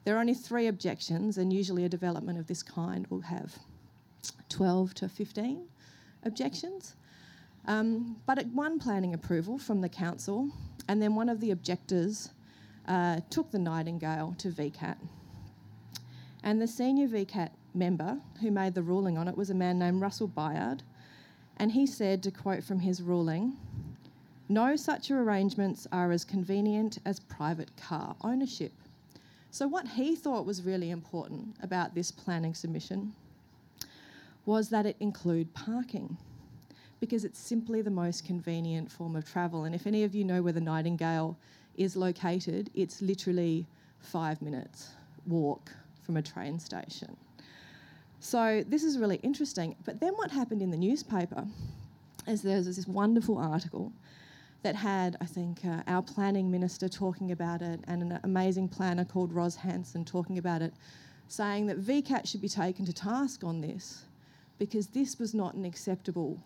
There 0.03 0.15
are 0.15 0.19
only 0.19 0.33
three 0.33 0.67
objections, 0.67 1.37
and 1.37 1.51
usually 1.51 1.83
a 1.83 1.89
development 1.89 2.39
of 2.39 2.47
this 2.47 2.63
kind 2.63 3.05
will 3.07 3.21
have 3.21 3.57
12 4.49 4.93
to 4.95 5.09
15 5.09 5.67
objections. 6.23 6.95
Um, 7.65 8.15
but 8.25 8.37
it 8.37 8.47
won 8.47 8.79
planning 8.79 9.13
approval 9.13 9.57
from 9.57 9.81
the 9.81 9.89
council, 9.89 10.49
and 10.87 11.01
then 11.01 11.15
one 11.15 11.29
of 11.29 11.39
the 11.39 11.51
objectors 11.51 12.29
uh, 12.87 13.19
took 13.29 13.51
the 13.51 13.59
Nightingale 13.59 14.35
to 14.37 14.49
VCAT. 14.49 14.97
And 16.43 16.61
the 16.61 16.67
senior 16.67 17.07
VCAT 17.07 17.49
member 17.73 18.17
who 18.41 18.51
made 18.51 18.73
the 18.73 18.81
ruling 18.83 19.17
on 19.17 19.27
it 19.27 19.37
was 19.37 19.49
a 19.49 19.53
man 19.53 19.79
named 19.79 20.01
Russell 20.01 20.29
Byard, 20.29 20.81
and 21.57 21.71
he 21.71 21.85
said, 21.85 22.23
to 22.23 22.31
quote 22.31 22.63
from 22.63 22.79
his 22.79 23.01
ruling, 23.01 23.57
no 24.49 24.75
such 24.75 25.11
arrangements 25.11 25.87
are 25.91 26.11
as 26.11 26.23
convenient 26.23 26.99
as 27.05 27.19
private 27.19 27.75
car 27.75 28.15
ownership. 28.21 28.71
So, 29.51 29.67
what 29.67 29.87
he 29.87 30.15
thought 30.15 30.45
was 30.45 30.61
really 30.61 30.91
important 30.91 31.55
about 31.61 31.95
this 31.95 32.11
planning 32.11 32.53
submission 32.53 33.13
was 34.45 34.69
that 34.69 34.85
it 34.85 34.95
include 34.99 35.53
parking 35.53 36.17
because 36.99 37.23
it's 37.23 37.39
simply 37.39 37.81
the 37.81 37.91
most 37.91 38.25
convenient 38.25 38.91
form 38.91 39.15
of 39.15 39.29
travel. 39.29 39.65
And 39.65 39.75
if 39.75 39.85
any 39.85 40.03
of 40.03 40.15
you 40.15 40.23
know 40.23 40.41
where 40.41 40.53
the 40.53 40.61
Nightingale 40.61 41.37
is 41.75 41.95
located, 41.95 42.69
it's 42.73 43.01
literally 43.01 43.67
five 43.99 44.41
minutes 44.41 44.89
walk 45.27 45.71
from 46.03 46.17
a 46.17 46.21
train 46.21 46.59
station. 46.59 47.15
So 48.19 48.63
this 48.67 48.83
is 48.83 48.97
really 48.97 49.17
interesting. 49.17 49.75
But 49.85 49.99
then 49.99 50.13
what 50.13 50.31
happened 50.31 50.61
in 50.61 50.71
the 50.71 50.77
newspaper 50.77 51.45
is 52.27 52.41
there 52.41 52.57
was 52.57 52.75
this 52.75 52.87
wonderful 52.87 53.37
article 53.37 53.91
that 54.63 54.75
had, 54.75 55.15
I 55.21 55.25
think, 55.25 55.63
uh, 55.63 55.83
our 55.87 56.01
planning 56.01 56.49
minister 56.49 56.89
talking 56.89 57.31
about 57.31 57.61
it 57.61 57.79
and 57.87 58.01
an 58.01 58.19
amazing 58.23 58.69
planner 58.69 59.05
called 59.05 59.31
Roz 59.31 59.55
Hansen 59.55 60.03
talking 60.03 60.39
about 60.39 60.61
it, 60.61 60.73
saying 61.27 61.67
that 61.67 61.79
VCAT 61.79 62.27
should 62.27 62.41
be 62.41 62.49
taken 62.49 62.85
to 62.85 62.93
task 62.93 63.43
on 63.43 63.61
this 63.61 64.03
because 64.57 64.87
this 64.87 65.19
was 65.19 65.33
not 65.33 65.53
an 65.53 65.63
acceptable 65.63 66.41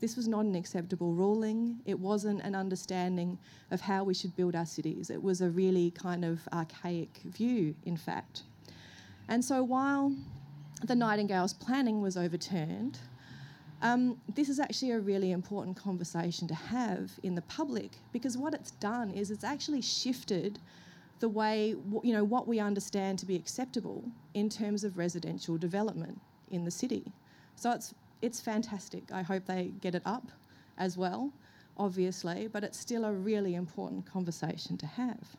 this 0.00 0.16
was 0.16 0.28
not 0.28 0.44
an 0.44 0.54
acceptable 0.54 1.12
ruling. 1.12 1.78
It 1.86 1.98
wasn't 1.98 2.42
an 2.42 2.54
understanding 2.54 3.38
of 3.70 3.80
how 3.80 4.04
we 4.04 4.14
should 4.14 4.36
build 4.36 4.54
our 4.54 4.66
cities. 4.66 5.10
It 5.10 5.22
was 5.22 5.40
a 5.40 5.48
really 5.48 5.90
kind 5.92 6.24
of 6.24 6.40
archaic 6.52 7.20
view, 7.24 7.74
in 7.84 7.96
fact. 7.96 8.42
And 9.28 9.44
so 9.44 9.62
while 9.62 10.14
the 10.82 10.94
Nightingale's 10.94 11.54
planning 11.54 12.02
was 12.02 12.16
overturned, 12.16 12.98
um, 13.82 14.20
this 14.34 14.48
is 14.48 14.58
actually 14.60 14.92
a 14.92 15.00
really 15.00 15.32
important 15.32 15.76
conversation 15.76 16.48
to 16.48 16.54
have 16.54 17.12
in 17.22 17.34
the 17.34 17.42
public 17.42 17.92
because 18.12 18.36
what 18.36 18.54
it's 18.54 18.70
done 18.72 19.10
is 19.10 19.30
it's 19.30 19.44
actually 19.44 19.82
shifted 19.82 20.58
the 21.20 21.28
way 21.28 21.74
you 22.02 22.12
know 22.12 22.24
what 22.24 22.48
we 22.48 22.58
understand 22.58 23.18
to 23.18 23.26
be 23.26 23.36
acceptable 23.36 24.04
in 24.34 24.48
terms 24.48 24.84
of 24.84 24.98
residential 24.98 25.56
development 25.56 26.20
in 26.50 26.64
the 26.64 26.70
city. 26.70 27.12
So 27.56 27.70
it's 27.72 27.94
it's 28.24 28.40
fantastic. 28.40 29.04
I 29.12 29.22
hope 29.22 29.44
they 29.44 29.70
get 29.82 29.94
it 29.94 30.02
up 30.06 30.26
as 30.78 30.96
well, 30.96 31.30
obviously, 31.76 32.48
but 32.48 32.64
it's 32.64 32.78
still 32.78 33.04
a 33.04 33.12
really 33.12 33.54
important 33.54 34.10
conversation 34.10 34.78
to 34.78 34.86
have. 34.86 35.36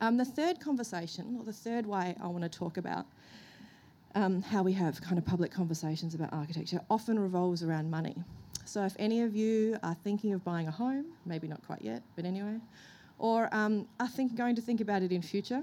Um, 0.00 0.16
the 0.16 0.24
third 0.24 0.58
conversation, 0.58 1.36
or 1.38 1.44
the 1.44 1.52
third 1.52 1.84
way 1.84 2.16
I 2.22 2.26
want 2.28 2.42
to 2.44 2.48
talk 2.48 2.78
about 2.78 3.04
um, 4.14 4.40
how 4.40 4.62
we 4.62 4.72
have 4.72 5.02
kind 5.02 5.18
of 5.18 5.26
public 5.26 5.52
conversations 5.52 6.14
about 6.14 6.32
architecture, 6.32 6.80
often 6.90 7.18
revolves 7.18 7.62
around 7.62 7.90
money. 7.90 8.16
So 8.64 8.82
if 8.84 8.96
any 8.98 9.20
of 9.20 9.36
you 9.36 9.76
are 9.82 9.96
thinking 10.02 10.32
of 10.32 10.42
buying 10.42 10.66
a 10.66 10.70
home, 10.70 11.04
maybe 11.26 11.46
not 11.46 11.64
quite 11.66 11.82
yet, 11.82 12.02
but 12.16 12.24
anyway, 12.24 12.56
or 13.18 13.54
um, 13.54 13.86
are 13.98 14.08
think, 14.08 14.34
going 14.34 14.56
to 14.56 14.62
think 14.62 14.80
about 14.80 15.02
it 15.02 15.12
in 15.12 15.20
future, 15.20 15.62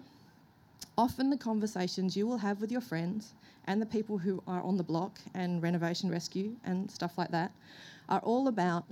often 0.96 1.32
the 1.32 1.38
conversations 1.38 2.16
you 2.16 2.28
will 2.28 2.38
have 2.38 2.62
with 2.62 2.72
your 2.72 2.82
friends 2.82 3.34
and 3.68 3.82
the 3.82 3.86
people 3.86 4.18
who 4.18 4.42
are 4.48 4.62
on 4.64 4.78
the 4.78 4.84
block 4.84 5.20
and 5.34 5.62
renovation 5.62 6.10
rescue 6.10 6.56
and 6.64 6.90
stuff 6.90 7.18
like 7.18 7.32
that 7.32 7.52
are 8.10 8.20
all 8.20 8.48
about 8.48 8.86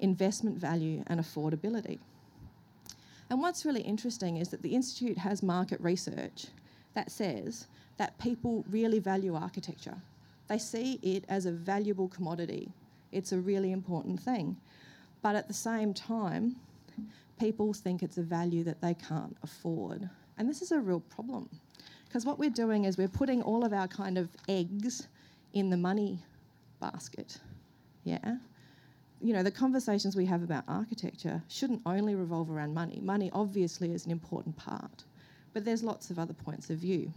investment 0.00 0.58
value 0.58 1.02
and 1.06 1.20
affordability. 1.20 1.98
And 3.30 3.40
what's 3.40 3.64
really 3.64 3.80
interesting 3.80 4.36
is 4.36 4.48
that 4.50 4.62
the 4.62 4.74
Institute 4.74 5.18
has 5.18 5.42
market 5.42 5.80
research 5.80 6.46
that 6.94 7.10
says 7.10 7.66
that 7.96 8.18
people 8.18 8.64
really 8.70 8.98
value 8.98 9.34
architecture. 9.34 9.96
They 10.48 10.58
see 10.58 10.98
it 11.02 11.24
as 11.28 11.46
a 11.46 11.52
valuable 11.52 12.08
commodity. 12.08 12.70
It's 13.12 13.32
a 13.32 13.38
really 13.38 13.72
important 13.72 14.20
thing. 14.20 14.56
But 15.22 15.34
at 15.34 15.48
the 15.48 15.54
same 15.54 15.92
time, 15.92 16.56
people 17.38 17.72
think 17.72 18.02
it's 18.02 18.18
a 18.18 18.22
value 18.22 18.64
that 18.64 18.80
they 18.80 18.94
can't 18.94 19.36
afford. 19.42 20.08
And 20.38 20.48
this 20.48 20.62
is 20.62 20.72
a 20.72 20.78
real 20.78 21.00
problem. 21.00 21.48
Because 22.16 22.24
what 22.24 22.38
we're 22.38 22.48
doing 22.48 22.86
is 22.86 22.96
we're 22.96 23.08
putting 23.08 23.42
all 23.42 23.62
of 23.62 23.74
our 23.74 23.86
kind 23.86 24.16
of 24.16 24.30
eggs 24.48 25.06
in 25.52 25.68
the 25.68 25.76
money 25.76 26.18
basket. 26.80 27.36
Yeah? 28.04 28.36
You 29.20 29.34
know, 29.34 29.42
the 29.42 29.50
conversations 29.50 30.16
we 30.16 30.24
have 30.24 30.42
about 30.42 30.64
architecture 30.66 31.42
shouldn't 31.48 31.82
only 31.84 32.14
revolve 32.14 32.50
around 32.50 32.72
money. 32.72 33.00
Money 33.02 33.30
obviously 33.34 33.92
is 33.92 34.06
an 34.06 34.12
important 34.12 34.56
part, 34.56 35.04
but 35.52 35.66
there's 35.66 35.82
lots 35.82 36.08
of 36.08 36.18
other 36.18 36.32
points 36.32 36.70
of 36.70 36.78
view. 36.78 37.12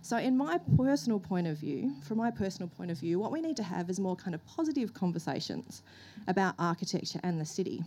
So, 0.00 0.16
in 0.16 0.36
my 0.36 0.60
personal 0.76 1.18
point 1.18 1.48
of 1.48 1.58
view, 1.58 1.92
from 2.04 2.18
my 2.18 2.30
personal 2.30 2.68
point 2.68 2.92
of 2.92 3.00
view, 3.00 3.18
what 3.18 3.32
we 3.32 3.40
need 3.40 3.56
to 3.56 3.64
have 3.64 3.90
is 3.90 3.98
more 3.98 4.14
kind 4.14 4.36
of 4.36 4.46
positive 4.46 4.94
conversations 4.94 5.82
about 6.28 6.54
architecture 6.56 7.18
and 7.24 7.40
the 7.40 7.44
city. 7.44 7.82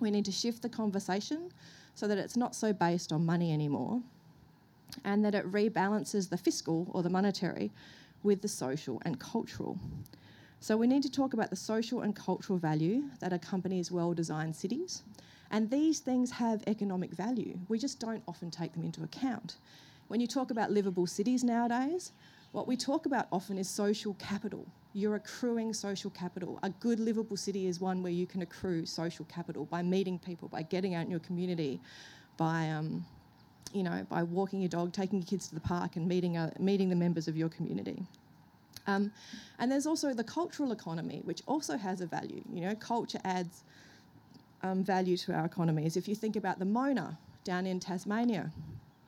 We 0.00 0.10
need 0.10 0.24
to 0.24 0.32
shift 0.32 0.62
the 0.62 0.70
conversation 0.70 1.52
so 1.94 2.08
that 2.08 2.16
it's 2.16 2.34
not 2.38 2.54
so 2.54 2.72
based 2.72 3.12
on 3.12 3.26
money 3.26 3.52
anymore 3.52 4.00
and 5.04 5.24
that 5.24 5.34
it 5.34 5.50
rebalances 5.50 6.28
the 6.28 6.36
fiscal 6.36 6.90
or 6.92 7.02
the 7.02 7.10
monetary 7.10 7.70
with 8.22 8.42
the 8.42 8.48
social 8.48 9.00
and 9.04 9.18
cultural. 9.20 9.78
So, 10.60 10.76
we 10.76 10.88
need 10.88 11.04
to 11.04 11.10
talk 11.10 11.34
about 11.34 11.50
the 11.50 11.56
social 11.56 12.00
and 12.00 12.16
cultural 12.16 12.58
value 12.58 13.04
that 13.20 13.32
accompanies 13.32 13.92
well 13.92 14.12
designed 14.12 14.56
cities. 14.56 15.02
And 15.50 15.70
these 15.70 16.00
things 16.00 16.30
have 16.32 16.62
economic 16.66 17.12
value. 17.12 17.58
We 17.68 17.78
just 17.78 18.00
don't 18.00 18.22
often 18.26 18.50
take 18.50 18.72
them 18.72 18.84
into 18.84 19.02
account. 19.02 19.56
When 20.08 20.20
you 20.20 20.26
talk 20.26 20.50
about 20.50 20.70
livable 20.70 21.06
cities 21.06 21.44
nowadays, 21.44 22.12
what 22.52 22.66
we 22.66 22.76
talk 22.76 23.06
about 23.06 23.28
often 23.30 23.58
is 23.58 23.68
social 23.68 24.14
capital. 24.14 24.66
You're 24.94 25.16
accruing 25.16 25.72
social 25.74 26.10
capital. 26.10 26.58
A 26.62 26.70
good 26.70 26.98
livable 26.98 27.36
city 27.36 27.66
is 27.66 27.80
one 27.80 28.02
where 28.02 28.12
you 28.12 28.26
can 28.26 28.42
accrue 28.42 28.86
social 28.86 29.26
capital 29.26 29.66
by 29.66 29.82
meeting 29.82 30.18
people, 30.18 30.48
by 30.48 30.62
getting 30.62 30.94
out 30.94 31.04
in 31.04 31.10
your 31.10 31.20
community, 31.20 31.80
by 32.36 32.70
um, 32.70 33.04
you 33.72 33.82
know, 33.82 34.06
by 34.08 34.22
walking 34.22 34.60
your 34.60 34.68
dog, 34.68 34.92
taking 34.92 35.18
your 35.18 35.26
kids 35.26 35.48
to 35.48 35.54
the 35.54 35.60
park, 35.60 35.96
and 35.96 36.06
meeting, 36.08 36.36
uh, 36.36 36.50
meeting 36.58 36.88
the 36.88 36.96
members 36.96 37.28
of 37.28 37.36
your 37.36 37.48
community. 37.48 38.02
Um, 38.86 39.12
and 39.58 39.70
there's 39.70 39.86
also 39.86 40.14
the 40.14 40.24
cultural 40.24 40.72
economy, 40.72 41.20
which 41.24 41.42
also 41.46 41.76
has 41.76 42.00
a 42.00 42.06
value. 42.06 42.42
You 42.52 42.62
know, 42.62 42.74
culture 42.74 43.20
adds 43.24 43.64
um, 44.62 44.82
value 44.82 45.16
to 45.18 45.32
our 45.32 45.44
economies. 45.44 45.96
If 45.96 46.08
you 46.08 46.14
think 46.14 46.36
about 46.36 46.58
the 46.58 46.64
Mona 46.64 47.18
down 47.44 47.66
in 47.66 47.80
Tasmania, 47.80 48.50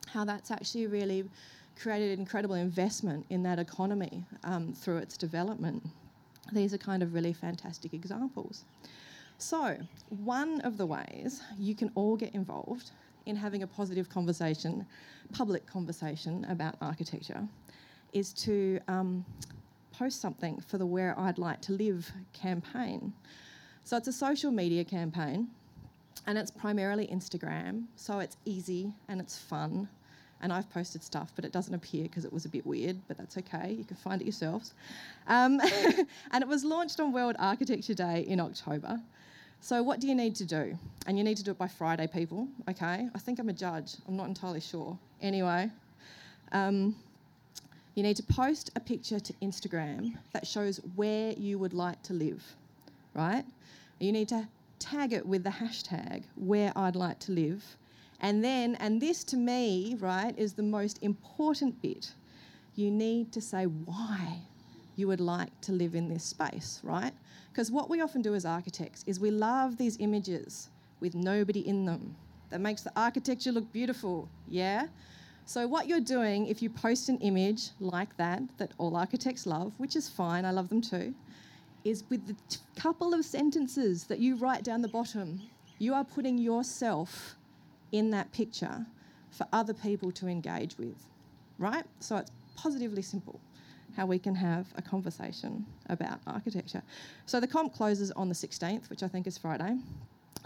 how 0.08 0.24
that's 0.24 0.50
actually 0.50 0.86
really 0.86 1.24
created 1.80 2.18
incredible 2.18 2.56
investment 2.56 3.24
in 3.30 3.42
that 3.44 3.58
economy 3.58 4.24
um, 4.44 4.74
through 4.74 4.98
its 4.98 5.16
development. 5.16 5.82
These 6.52 6.74
are 6.74 6.78
kind 6.78 7.02
of 7.02 7.14
really 7.14 7.32
fantastic 7.32 7.94
examples. 7.94 8.64
So, 9.38 9.78
one 10.08 10.60
of 10.60 10.76
the 10.76 10.84
ways 10.84 11.42
you 11.58 11.74
can 11.74 11.90
all 11.94 12.16
get 12.16 12.34
involved 12.34 12.90
in 13.26 13.36
having 13.36 13.62
a 13.62 13.66
positive 13.66 14.08
conversation, 14.08 14.86
public 15.32 15.66
conversation 15.66 16.44
about 16.48 16.76
architecture, 16.80 17.46
is 18.12 18.32
to 18.32 18.80
um, 18.88 19.24
post 19.92 20.20
something 20.20 20.60
for 20.60 20.78
the 20.78 20.86
Where 20.86 21.18
I'd 21.18 21.38
Like 21.38 21.60
to 21.62 21.72
Live 21.72 22.10
campaign. 22.32 23.12
So 23.84 23.96
it's 23.96 24.08
a 24.08 24.12
social 24.12 24.50
media 24.50 24.84
campaign 24.84 25.48
and 26.26 26.38
it's 26.38 26.50
primarily 26.50 27.06
Instagram, 27.08 27.84
so 27.96 28.18
it's 28.18 28.36
easy 28.44 28.92
and 29.08 29.20
it's 29.20 29.38
fun. 29.38 29.88
And 30.42 30.54
I've 30.54 30.70
posted 30.70 31.02
stuff, 31.02 31.32
but 31.36 31.44
it 31.44 31.52
doesn't 31.52 31.74
appear 31.74 32.04
because 32.04 32.24
it 32.24 32.32
was 32.32 32.46
a 32.46 32.48
bit 32.48 32.66
weird, 32.66 32.96
but 33.08 33.18
that's 33.18 33.36
okay. 33.36 33.74
You 33.76 33.84
can 33.84 33.96
find 33.96 34.22
it 34.22 34.24
yourselves. 34.24 34.72
Um, 35.26 35.60
and 36.30 36.42
it 36.42 36.48
was 36.48 36.64
launched 36.64 36.98
on 36.98 37.12
World 37.12 37.36
Architecture 37.38 37.92
Day 37.92 38.24
in 38.26 38.40
October. 38.40 39.00
So, 39.62 39.82
what 39.82 40.00
do 40.00 40.08
you 40.08 40.14
need 40.14 40.34
to 40.36 40.46
do? 40.46 40.78
And 41.06 41.18
you 41.18 41.24
need 41.24 41.36
to 41.36 41.44
do 41.44 41.50
it 41.50 41.58
by 41.58 41.68
Friday, 41.68 42.06
people, 42.06 42.48
okay? 42.68 43.08
I 43.14 43.18
think 43.18 43.38
I'm 43.38 43.50
a 43.50 43.52
judge, 43.52 43.96
I'm 44.08 44.16
not 44.16 44.26
entirely 44.26 44.60
sure. 44.60 44.98
Anyway, 45.20 45.70
um, 46.52 46.96
you 47.94 48.02
need 48.02 48.16
to 48.16 48.22
post 48.22 48.70
a 48.74 48.80
picture 48.80 49.20
to 49.20 49.32
Instagram 49.42 50.16
that 50.32 50.46
shows 50.46 50.80
where 50.96 51.32
you 51.32 51.58
would 51.58 51.74
like 51.74 52.02
to 52.04 52.14
live, 52.14 52.42
right? 53.14 53.44
You 53.98 54.12
need 54.12 54.28
to 54.28 54.48
tag 54.78 55.12
it 55.12 55.26
with 55.26 55.44
the 55.44 55.50
hashtag 55.50 56.22
where 56.36 56.72
I'd 56.74 56.96
like 56.96 57.18
to 57.20 57.32
live. 57.32 57.62
And 58.22 58.42
then, 58.42 58.76
and 58.76 59.00
this 59.00 59.24
to 59.24 59.36
me, 59.36 59.96
right, 60.00 60.34
is 60.38 60.54
the 60.54 60.62
most 60.62 61.02
important 61.02 61.82
bit 61.82 62.12
you 62.76 62.90
need 62.90 63.30
to 63.32 63.42
say 63.42 63.64
why 63.64 64.38
you 65.00 65.08
would 65.08 65.20
like 65.20 65.58
to 65.62 65.72
live 65.72 65.94
in 65.94 66.08
this 66.08 66.22
space, 66.22 66.80
right? 66.84 67.12
Because 67.50 67.70
what 67.72 67.88
we 67.88 68.02
often 68.02 68.20
do 68.20 68.34
as 68.34 68.44
architects 68.44 69.02
is 69.06 69.18
we 69.18 69.30
love 69.30 69.78
these 69.78 69.96
images 69.98 70.68
with 71.00 71.14
nobody 71.14 71.66
in 71.66 71.86
them. 71.86 72.14
That 72.50 72.60
makes 72.60 72.82
the 72.82 72.92
architecture 72.94 73.50
look 73.50 73.72
beautiful, 73.72 74.28
yeah? 74.46 74.88
So, 75.46 75.66
what 75.66 75.88
you're 75.88 76.00
doing 76.00 76.46
if 76.46 76.60
you 76.62 76.68
post 76.68 77.08
an 77.08 77.18
image 77.18 77.70
like 77.80 78.14
that, 78.18 78.42
that 78.58 78.72
all 78.78 78.94
architects 78.94 79.46
love, 79.46 79.72
which 79.78 79.96
is 79.96 80.08
fine, 80.08 80.44
I 80.44 80.50
love 80.50 80.68
them 80.68 80.82
too, 80.82 81.14
is 81.82 82.04
with 82.10 82.26
the 82.26 82.36
t- 82.48 82.58
couple 82.76 83.14
of 83.14 83.24
sentences 83.24 84.04
that 84.04 84.18
you 84.18 84.36
write 84.36 84.62
down 84.62 84.82
the 84.82 84.88
bottom, 84.88 85.40
you 85.78 85.94
are 85.94 86.04
putting 86.04 86.36
yourself 86.36 87.36
in 87.90 88.10
that 88.10 88.30
picture 88.32 88.84
for 89.30 89.46
other 89.52 89.72
people 89.72 90.12
to 90.12 90.28
engage 90.28 90.76
with, 90.76 91.06
right? 91.58 91.84
So, 92.00 92.16
it's 92.18 92.30
positively 92.54 93.02
simple 93.02 93.40
how 93.96 94.06
we 94.06 94.18
can 94.18 94.34
have 94.34 94.66
a 94.76 94.82
conversation 94.82 95.66
about 95.88 96.20
architecture. 96.26 96.82
So, 97.26 97.40
the 97.40 97.46
comp 97.46 97.74
closes 97.74 98.10
on 98.12 98.28
the 98.28 98.34
16th, 98.34 98.88
which 98.90 99.02
I 99.02 99.08
think 99.08 99.26
is 99.26 99.38
Friday. 99.38 99.76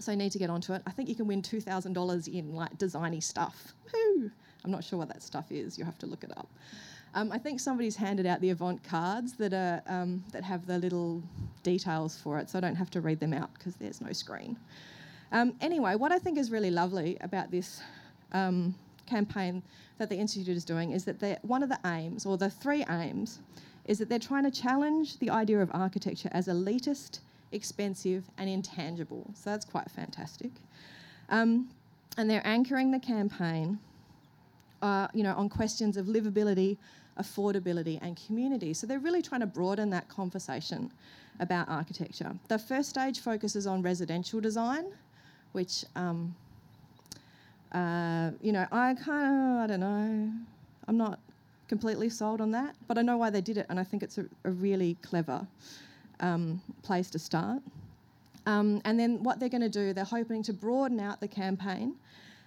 So 0.00 0.10
you 0.10 0.18
need 0.18 0.32
to 0.32 0.38
get 0.38 0.50
onto 0.50 0.72
it. 0.72 0.82
I 0.86 0.90
think 0.90 1.08
you 1.08 1.14
can 1.14 1.26
win 1.26 1.40
$2,000 1.40 2.28
in 2.28 2.54
like 2.54 2.76
designy 2.78 3.22
stuff. 3.22 3.72
Woo! 3.92 4.30
I'm 4.64 4.70
not 4.70 4.82
sure 4.82 4.98
what 4.98 5.08
that 5.08 5.22
stuff 5.22 5.52
is. 5.52 5.78
You 5.78 5.84
have 5.84 5.98
to 5.98 6.06
look 6.06 6.24
it 6.24 6.36
up. 6.36 6.48
Um, 7.14 7.30
I 7.30 7.38
think 7.38 7.60
somebody's 7.60 7.94
handed 7.94 8.26
out 8.26 8.40
the 8.40 8.50
Avant 8.50 8.82
cards 8.82 9.34
that 9.34 9.52
are 9.52 9.82
um, 9.86 10.24
that 10.32 10.42
have 10.42 10.66
the 10.66 10.78
little 10.78 11.22
details 11.62 12.18
for 12.18 12.38
it, 12.38 12.50
so 12.50 12.58
I 12.58 12.60
don't 12.60 12.74
have 12.74 12.90
to 12.90 13.00
read 13.00 13.20
them 13.20 13.32
out 13.32 13.54
because 13.54 13.76
there's 13.76 14.00
no 14.00 14.12
screen. 14.12 14.56
Um, 15.30 15.54
anyway, 15.60 15.94
what 15.94 16.10
I 16.10 16.18
think 16.18 16.38
is 16.38 16.50
really 16.50 16.72
lovely 16.72 17.16
about 17.20 17.52
this 17.52 17.80
um, 18.32 18.74
campaign 19.06 19.62
that 19.98 20.08
the 20.08 20.16
institute 20.16 20.56
is 20.56 20.64
doing 20.64 20.92
is 20.92 21.04
that 21.04 21.44
one 21.44 21.62
of 21.62 21.68
the 21.68 21.78
aims, 21.86 22.26
or 22.26 22.36
the 22.36 22.50
three 22.50 22.84
aims, 22.88 23.40
is 23.86 23.98
that 23.98 24.08
they're 24.08 24.18
trying 24.18 24.44
to 24.44 24.50
challenge 24.50 25.18
the 25.18 25.30
idea 25.30 25.60
of 25.60 25.70
architecture 25.72 26.30
as 26.32 26.48
elitist, 26.48 27.20
expensive, 27.52 28.24
and 28.38 28.48
intangible. 28.48 29.30
So 29.34 29.50
that's 29.50 29.64
quite 29.64 29.90
fantastic. 29.90 30.50
Um, 31.28 31.68
and 32.16 32.28
they're 32.28 32.46
anchoring 32.46 32.90
the 32.90 32.98
campaign 32.98 33.78
uh, 34.84 35.08
you 35.14 35.22
know, 35.22 35.34
on 35.34 35.48
questions 35.48 35.96
of 35.96 36.06
livability, 36.06 36.76
affordability, 37.18 37.98
and 38.02 38.20
community. 38.26 38.74
So 38.74 38.86
they're 38.86 38.98
really 38.98 39.22
trying 39.22 39.40
to 39.40 39.46
broaden 39.46 39.88
that 39.90 40.08
conversation 40.08 40.90
about 41.40 41.68
architecture. 41.70 42.34
The 42.48 42.58
first 42.58 42.90
stage 42.90 43.20
focuses 43.20 43.66
on 43.66 43.80
residential 43.80 44.40
design, 44.42 44.84
which, 45.52 45.86
um, 45.96 46.34
uh, 47.74 48.30
you 48.40 48.52
know, 48.52 48.66
I 48.70 48.94
kind 48.94 49.26
of, 49.26 49.64
I 49.64 49.66
don't 49.66 49.80
know, 49.80 50.32
I'm 50.86 50.96
not 50.96 51.18
completely 51.68 52.08
sold 52.08 52.40
on 52.40 52.52
that, 52.52 52.76
but 52.86 52.98
I 52.98 53.02
know 53.02 53.16
why 53.16 53.30
they 53.30 53.40
did 53.40 53.58
it, 53.58 53.66
and 53.68 53.80
I 53.80 53.84
think 53.84 54.02
it's 54.02 54.18
a, 54.18 54.26
a 54.44 54.50
really 54.50 54.96
clever 55.02 55.46
um, 56.20 56.62
place 56.82 57.10
to 57.10 57.18
start. 57.18 57.60
Um, 58.46 58.80
and 58.84 58.98
then 59.00 59.22
what 59.22 59.40
they're 59.40 59.48
going 59.48 59.62
to 59.62 59.68
do, 59.68 59.92
they're 59.92 60.04
hoping 60.04 60.42
to 60.44 60.52
broaden 60.52 61.00
out 61.00 61.20
the 61.20 61.28
campaign 61.28 61.94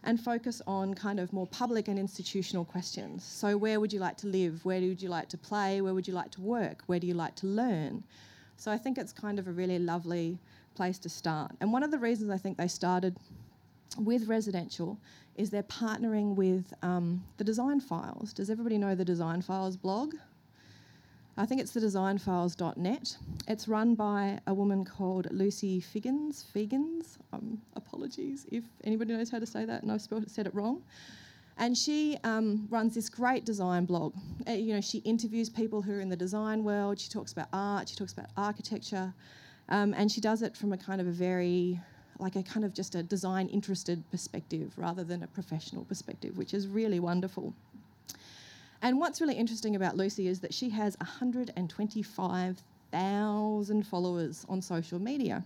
and 0.04 0.22
focus 0.22 0.62
on 0.68 0.94
kind 0.94 1.20
of 1.20 1.34
more 1.34 1.48
public 1.48 1.88
and 1.88 2.00
institutional 2.00 2.64
questions. 2.64 3.24
So, 3.24 3.58
where 3.58 3.80
would 3.80 3.92
you 3.92 4.00
like 4.00 4.16
to 4.18 4.28
live? 4.28 4.64
Where 4.64 4.80
would 4.80 5.02
you 5.02 5.10
like 5.10 5.28
to 5.30 5.38
play? 5.38 5.82
Where 5.82 5.94
would 5.94 6.08
you 6.08 6.14
like 6.14 6.32
to 6.32 6.42
work? 6.42 6.84
Where 6.86 7.00
do 7.00 7.08
you 7.08 7.16
like 7.16 7.36
to 7.38 7.48
learn? 7.48 8.04
So, 8.56 8.72
I 8.72 8.78
think 8.78 8.98
it's 8.98 9.12
kind 9.12 9.40
of 9.40 9.48
a 9.48 9.52
really 9.52 9.80
lovely 9.80 10.38
place 10.76 11.00
to 11.00 11.10
start. 11.10 11.52
And 11.60 11.74
one 11.74 11.84
of 11.84 11.92
the 11.92 11.98
reasons 11.98 12.30
I 12.30 12.38
think 12.38 12.58
they 12.58 12.68
started 12.68 13.18
with 13.98 14.28
residential 14.28 14.98
is 15.36 15.50
they're 15.50 15.64
partnering 15.64 16.36
with 16.36 16.74
um, 16.82 17.24
the 17.38 17.44
Design 17.44 17.80
Files. 17.80 18.34
Does 18.34 18.50
everybody 18.50 18.78
know 18.78 18.96
the 18.96 19.06
Design 19.06 19.42
Files 19.42 19.78
blog? 19.78 20.16
I 21.40 21.46
think 21.46 21.62
it's 21.62 21.72
the 21.72 21.80
designfiles.net. 21.80 23.18
It's 23.48 23.68
run 23.68 23.94
by 23.94 24.40
a 24.48 24.54
woman 24.54 24.84
called 24.84 25.28
Lucy 25.32 25.80
Figgins. 25.80 26.44
Figgins, 26.52 27.20
um, 27.32 27.62
apologies 27.76 28.48
if 28.52 28.64
anybody 28.84 29.14
knows 29.14 29.30
how 29.30 29.38
to 29.38 29.46
say 29.46 29.64
that 29.64 29.84
and 29.84 29.92
I've 29.92 30.02
said 30.02 30.48
it 30.48 30.56
wrong. 30.56 30.82
And 31.60 31.78
she 31.78 32.18
um, 32.24 32.68
runs 32.72 32.96
this 32.96 33.08
great 33.08 33.46
design 33.46 33.86
blog. 33.86 34.16
Uh, 34.48 34.54
you 34.54 34.74
know, 34.74 34.82
she 34.82 35.00
interviews 35.00 35.48
people 35.48 35.82
who 35.82 35.94
are 35.94 36.00
in 36.00 36.10
the 36.10 36.16
design 36.16 36.64
world. 36.64 37.00
She 37.00 37.10
talks 37.10 37.34
about 37.34 37.48
art. 37.54 37.90
She 37.90 37.96
talks 37.96 38.14
about 38.14 38.28
architecture, 38.36 39.14
um, 39.70 39.94
and 39.96 40.12
she 40.12 40.22
does 40.22 40.44
it 40.44 40.56
from 40.56 40.72
a 40.74 40.78
kind 40.78 41.02
of 41.02 41.08
a 41.08 41.12
very, 41.12 41.80
like 42.20 42.36
a 42.36 42.44
kind 42.44 42.66
of 42.66 42.74
just 42.74 42.96
a 42.96 43.04
design 43.04 43.48
interested 43.50 44.04
perspective 44.12 44.74
rather 44.78 45.04
than 45.04 45.24
a 45.24 45.28
professional 45.28 45.84
perspective, 45.86 46.38
which 46.38 46.54
is 46.54 46.68
really 46.68 47.00
wonderful. 47.00 47.54
And 48.82 49.00
what's 49.00 49.22
really 49.22 49.36
interesting 49.36 49.76
about 49.76 49.98
Lucy 49.98 50.28
is 50.28 50.40
that 50.42 50.54
she 50.54 50.70
has 50.70 50.96
125,000 51.00 53.88
followers 53.88 54.46
on 54.48 54.62
social 54.62 55.00
media. 55.00 55.44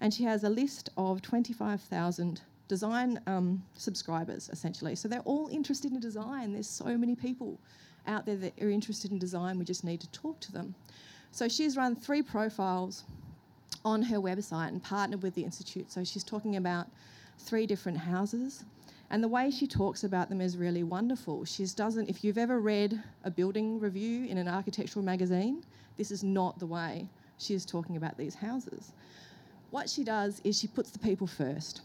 And 0.00 0.12
she 0.12 0.24
has 0.24 0.44
a 0.44 0.48
list 0.48 0.90
of 0.96 1.22
25,000 1.22 2.40
design 2.68 3.20
um, 3.26 3.62
subscribers, 3.76 4.48
essentially. 4.50 4.94
So 4.94 5.08
they're 5.08 5.20
all 5.20 5.48
interested 5.48 5.92
in 5.92 6.00
design. 6.00 6.52
There's 6.52 6.68
so 6.68 6.96
many 6.96 7.14
people 7.14 7.58
out 8.06 8.26
there 8.26 8.36
that 8.36 8.60
are 8.62 8.70
interested 8.70 9.10
in 9.10 9.18
design. 9.18 9.58
We 9.58 9.64
just 9.64 9.84
need 9.84 10.00
to 10.00 10.10
talk 10.10 10.40
to 10.40 10.52
them. 10.52 10.74
So 11.32 11.48
she's 11.48 11.76
run 11.76 11.94
three 11.94 12.22
profiles 12.22 13.04
on 13.84 14.02
her 14.02 14.16
website 14.16 14.68
and 14.68 14.82
partnered 14.82 15.22
with 15.22 15.34
the 15.34 15.42
Institute. 15.42 15.90
So 15.90 16.04
she's 16.04 16.24
talking 16.24 16.56
about 16.56 16.86
three 17.38 17.66
different 17.66 17.98
houses. 17.98 18.64
And 19.10 19.24
the 19.24 19.28
way 19.28 19.50
she 19.50 19.66
talks 19.66 20.04
about 20.04 20.28
them 20.28 20.40
is 20.40 20.56
really 20.56 20.84
wonderful. 20.84 21.44
She 21.44 21.66
doesn't, 21.66 22.08
if 22.08 22.22
you've 22.22 22.38
ever 22.38 22.60
read 22.60 23.02
a 23.24 23.30
building 23.30 23.80
review 23.80 24.26
in 24.26 24.38
an 24.38 24.46
architectural 24.46 25.04
magazine, 25.04 25.64
this 25.96 26.10
is 26.10 26.22
not 26.22 26.58
the 26.58 26.66
way 26.66 27.08
she 27.38 27.54
is 27.54 27.64
talking 27.64 27.96
about 27.96 28.16
these 28.16 28.34
houses. 28.34 28.92
What 29.70 29.88
she 29.88 30.04
does 30.04 30.40
is 30.44 30.58
she 30.58 30.68
puts 30.68 30.90
the 30.90 30.98
people 30.98 31.26
first. 31.26 31.82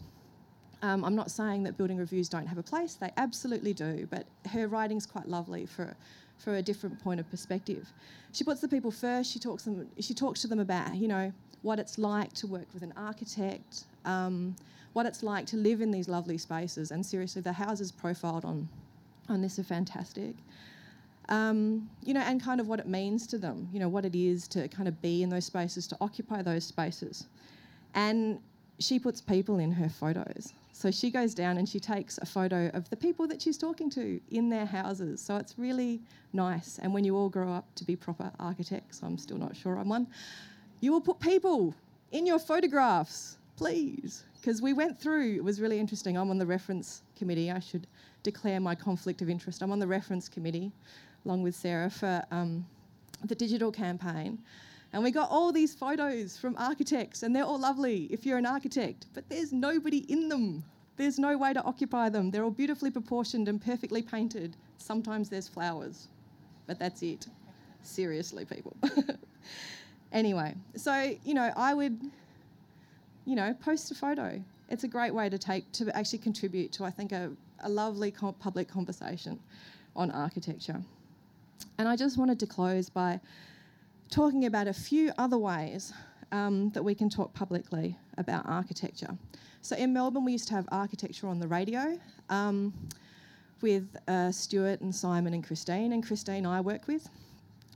Um, 0.82 1.04
I'm 1.04 1.16
not 1.16 1.30
saying 1.30 1.62
that 1.64 1.76
building 1.76 1.96
reviews 1.96 2.28
don't 2.28 2.46
have 2.46 2.58
a 2.58 2.62
place, 2.62 2.94
they 2.94 3.10
absolutely 3.16 3.72
do, 3.72 4.06
but 4.10 4.26
her 4.50 4.68
writing's 4.68 5.06
quite 5.06 5.26
lovely 5.26 5.66
for, 5.66 5.96
for 6.38 6.56
a 6.56 6.62
different 6.62 7.02
point 7.02 7.18
of 7.18 7.28
perspective. 7.30 7.92
She 8.32 8.44
puts 8.44 8.60
the 8.60 8.68
people 8.68 8.90
first, 8.90 9.32
she 9.32 9.38
talks, 9.38 9.64
them, 9.64 9.88
she 9.98 10.14
talks 10.14 10.42
to 10.42 10.48
them 10.48 10.60
about, 10.60 10.94
you 10.94 11.08
know, 11.08 11.32
what 11.66 11.80
it's 11.80 11.98
like 11.98 12.32
to 12.32 12.46
work 12.46 12.66
with 12.72 12.84
an 12.84 12.94
architect, 12.96 13.86
um, 14.04 14.54
what 14.92 15.04
it's 15.04 15.24
like 15.24 15.46
to 15.46 15.56
live 15.56 15.80
in 15.80 15.90
these 15.90 16.08
lovely 16.08 16.38
spaces. 16.38 16.92
And 16.92 17.04
seriously, 17.04 17.42
the 17.42 17.52
houses 17.52 17.90
profiled 17.90 18.44
on, 18.44 18.68
on 19.28 19.42
this 19.42 19.58
are 19.58 19.64
fantastic. 19.64 20.36
Um, 21.28 21.90
you 22.04 22.14
know, 22.14 22.20
and 22.20 22.40
kind 22.40 22.60
of 22.60 22.68
what 22.68 22.78
it 22.78 22.86
means 22.86 23.26
to 23.26 23.36
them, 23.36 23.68
you 23.72 23.80
know, 23.80 23.88
what 23.88 24.04
it 24.04 24.14
is 24.14 24.46
to 24.48 24.68
kind 24.68 24.86
of 24.86 25.02
be 25.02 25.24
in 25.24 25.28
those 25.28 25.44
spaces, 25.44 25.88
to 25.88 25.96
occupy 26.00 26.40
those 26.40 26.64
spaces. 26.64 27.26
And 27.94 28.38
she 28.78 29.00
puts 29.00 29.20
people 29.20 29.58
in 29.58 29.72
her 29.72 29.88
photos. 29.88 30.52
So 30.72 30.92
she 30.92 31.10
goes 31.10 31.34
down 31.34 31.56
and 31.58 31.68
she 31.68 31.80
takes 31.80 32.18
a 32.18 32.26
photo 32.26 32.70
of 32.74 32.88
the 32.90 32.96
people 32.96 33.26
that 33.26 33.42
she's 33.42 33.58
talking 33.58 33.90
to 33.90 34.20
in 34.30 34.50
their 34.50 34.66
houses. 34.66 35.20
So 35.20 35.36
it's 35.36 35.58
really 35.58 36.00
nice. 36.32 36.78
And 36.80 36.94
when 36.94 37.02
you 37.02 37.16
all 37.16 37.28
grow 37.28 37.50
up 37.52 37.64
to 37.74 37.84
be 37.84 37.96
proper 37.96 38.30
architects, 38.38 39.02
I'm 39.02 39.18
still 39.18 39.38
not 39.38 39.56
sure 39.56 39.78
I'm 39.78 39.88
one, 39.88 40.06
you 40.86 40.92
will 40.92 41.00
put 41.00 41.18
people 41.18 41.74
in 42.12 42.24
your 42.24 42.38
photographs, 42.38 43.38
please 43.56 44.24
because 44.46 44.62
we 44.62 44.72
went 44.72 44.96
through, 44.96 45.34
it 45.34 45.42
was 45.42 45.60
really 45.60 45.80
interesting. 45.80 46.16
I'm 46.16 46.30
on 46.30 46.38
the 46.38 46.46
reference 46.46 47.02
committee. 47.18 47.50
I 47.50 47.58
should 47.58 47.88
declare 48.22 48.60
my 48.60 48.76
conflict 48.76 49.20
of 49.20 49.28
interest. 49.28 49.60
I'm 49.60 49.72
on 49.72 49.80
the 49.80 49.88
reference 49.88 50.28
committee 50.28 50.70
along 51.24 51.42
with 51.42 51.56
Sarah 51.56 51.90
for 51.90 52.22
um, 52.30 52.64
the 53.24 53.34
digital 53.34 53.72
campaign. 53.72 54.38
And 54.92 55.02
we 55.02 55.10
got 55.10 55.28
all 55.32 55.50
these 55.50 55.74
photos 55.74 56.38
from 56.38 56.54
architects, 56.58 57.24
and 57.24 57.34
they're 57.34 57.42
all 57.42 57.58
lovely 57.58 58.04
if 58.12 58.24
you're 58.24 58.38
an 58.38 58.46
architect, 58.46 59.06
but 59.14 59.28
there's 59.28 59.52
nobody 59.52 60.04
in 60.08 60.28
them. 60.28 60.62
There's 60.96 61.18
no 61.18 61.36
way 61.36 61.52
to 61.52 61.62
occupy 61.64 62.08
them. 62.08 62.30
They're 62.30 62.44
all 62.44 62.52
beautifully 62.52 62.92
proportioned 62.92 63.48
and 63.48 63.60
perfectly 63.60 64.02
painted. 64.02 64.56
Sometimes 64.78 65.28
there's 65.28 65.48
flowers, 65.48 66.06
but 66.68 66.78
that's 66.78 67.02
it. 67.02 67.26
Seriously, 67.82 68.44
people. 68.44 68.76
anyway, 70.12 70.54
so, 70.76 71.16
you 71.24 71.34
know, 71.34 71.52
I 71.56 71.74
would 71.74 72.00
you 73.26 73.34
know, 73.34 73.52
post 73.60 73.90
a 73.90 73.94
photo. 73.94 74.40
It's 74.70 74.84
a 74.84 74.88
great 74.88 75.12
way 75.12 75.28
to 75.28 75.36
take 75.36 75.70
to 75.72 75.94
actually 75.94 76.20
contribute 76.20 76.72
to, 76.72 76.84
I 76.84 76.90
think, 76.90 77.12
a, 77.12 77.30
a 77.60 77.68
lovely 77.68 78.12
public 78.40 78.68
conversation 78.68 79.38
on 79.94 80.10
architecture. 80.10 80.80
And 81.78 81.88
I 81.88 81.96
just 81.96 82.16
wanted 82.16 82.40
to 82.40 82.46
close 82.46 82.88
by 82.88 83.20
talking 84.10 84.46
about 84.46 84.68
a 84.68 84.72
few 84.72 85.12
other 85.18 85.38
ways 85.38 85.92
um, 86.32 86.70
that 86.70 86.82
we 86.82 86.94
can 86.94 87.10
talk 87.10 87.34
publicly 87.34 87.98
about 88.16 88.46
architecture. 88.46 89.16
So 89.60 89.76
in 89.76 89.92
Melbourne, 89.92 90.24
we 90.24 90.32
used 90.32 90.48
to 90.48 90.54
have 90.54 90.68
architecture 90.70 91.26
on 91.26 91.40
the 91.40 91.48
radio 91.48 91.98
um, 92.30 92.72
with 93.60 93.96
uh, 94.06 94.30
Stuart 94.30 94.80
and 94.80 94.94
Simon 94.94 95.34
and 95.34 95.44
Christine, 95.44 95.92
and 95.92 96.06
Christine 96.06 96.46
I 96.46 96.60
work 96.60 96.86
with. 96.86 97.08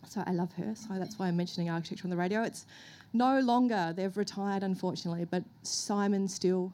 So 0.09 0.23
I 0.27 0.33
love 0.33 0.53
her, 0.55 0.75
so 0.75 0.89
that's 0.95 1.19
why 1.19 1.29
I'm 1.29 1.37
mentioning 1.37 1.71
architecture 1.71 2.05
on 2.05 2.11
the 2.11 2.17
radio. 2.17 2.43
It's 2.43 2.67
no 3.13 3.41
longer, 3.41 3.93
they've 3.95 4.17
retired 4.17 4.63
unfortunately, 4.63 5.25
but 5.25 5.45
Simon 5.63 6.27
still 6.27 6.73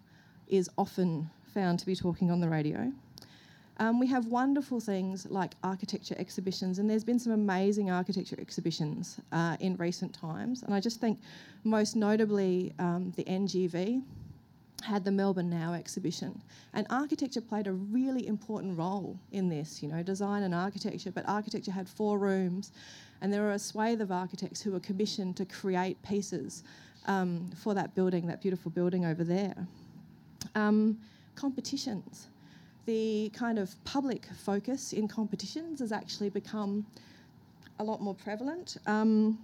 is 0.48 0.70
often 0.78 1.28
found 1.52 1.78
to 1.80 1.86
be 1.86 1.94
talking 1.94 2.30
on 2.30 2.40
the 2.40 2.48
radio. 2.48 2.92
Um, 3.78 4.00
we 4.00 4.06
have 4.06 4.26
wonderful 4.26 4.80
things 4.80 5.26
like 5.28 5.52
architecture 5.62 6.14
exhibitions, 6.18 6.78
and 6.78 6.88
there's 6.88 7.04
been 7.04 7.18
some 7.18 7.32
amazing 7.32 7.90
architecture 7.90 8.36
exhibitions 8.38 9.20
uh, 9.32 9.56
in 9.60 9.76
recent 9.76 10.14
times. 10.14 10.62
And 10.62 10.74
I 10.74 10.80
just 10.80 10.98
think, 10.98 11.20
most 11.64 11.94
notably, 11.94 12.72
um, 12.78 13.12
the 13.16 13.24
NGV 13.24 14.02
had 14.82 15.04
the 15.04 15.10
Melbourne 15.10 15.50
Now 15.50 15.74
exhibition, 15.74 16.40
and 16.72 16.86
architecture 16.88 17.42
played 17.42 17.66
a 17.66 17.72
really 17.72 18.26
important 18.26 18.78
role 18.78 19.18
in 19.32 19.48
this. 19.50 19.82
You 19.82 19.90
know, 19.90 20.02
design 20.02 20.42
and 20.42 20.54
architecture, 20.54 21.10
but 21.10 21.28
architecture 21.28 21.72
had 21.72 21.86
four 21.86 22.18
rooms, 22.18 22.72
and 23.20 23.32
there 23.32 23.42
were 23.42 23.52
a 23.52 23.58
swathe 23.58 24.00
of 24.00 24.12
architects 24.12 24.60
who 24.60 24.72
were 24.72 24.80
commissioned 24.80 25.36
to 25.36 25.44
create 25.44 26.00
pieces 26.02 26.64
um, 27.06 27.50
for 27.56 27.74
that 27.74 27.94
building, 27.94 28.26
that 28.26 28.40
beautiful 28.40 28.70
building 28.70 29.04
over 29.04 29.24
there. 29.24 29.66
Um, 30.54 30.98
competitions 31.34 32.28
the 32.86 33.30
kind 33.34 33.58
of 33.58 33.74
public 33.84 34.26
focus 34.44 34.92
in 34.92 35.06
competitions 35.08 35.80
has 35.80 35.92
actually 35.92 36.30
become 36.30 36.86
a 37.80 37.84
lot 37.84 38.00
more 38.00 38.14
prevalent. 38.14 38.78
Um, 38.86 39.38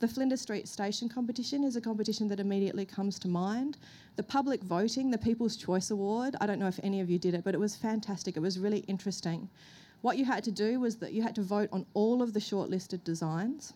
the 0.00 0.08
Flinders 0.08 0.40
Street 0.40 0.66
Station 0.66 1.08
competition 1.08 1.62
is 1.62 1.76
a 1.76 1.80
competition 1.80 2.26
that 2.28 2.40
immediately 2.40 2.84
comes 2.84 3.18
to 3.20 3.28
mind. 3.28 3.76
The 4.16 4.22
public 4.22 4.62
voting, 4.62 5.10
the 5.10 5.18
People's 5.18 5.56
Choice 5.56 5.90
Award, 5.90 6.34
I 6.40 6.46
don't 6.46 6.58
know 6.58 6.66
if 6.66 6.80
any 6.82 7.00
of 7.00 7.08
you 7.08 7.18
did 7.18 7.34
it, 7.34 7.44
but 7.44 7.54
it 7.54 7.60
was 7.60 7.76
fantastic. 7.76 8.36
It 8.36 8.40
was 8.40 8.58
really 8.58 8.80
interesting. 8.80 9.48
What 10.04 10.18
you 10.18 10.26
had 10.26 10.44
to 10.44 10.52
do 10.52 10.80
was 10.80 10.96
that 10.96 11.14
you 11.14 11.22
had 11.22 11.34
to 11.36 11.40
vote 11.40 11.70
on 11.72 11.86
all 11.94 12.20
of 12.20 12.34
the 12.34 12.38
shortlisted 12.38 13.02
designs, 13.04 13.72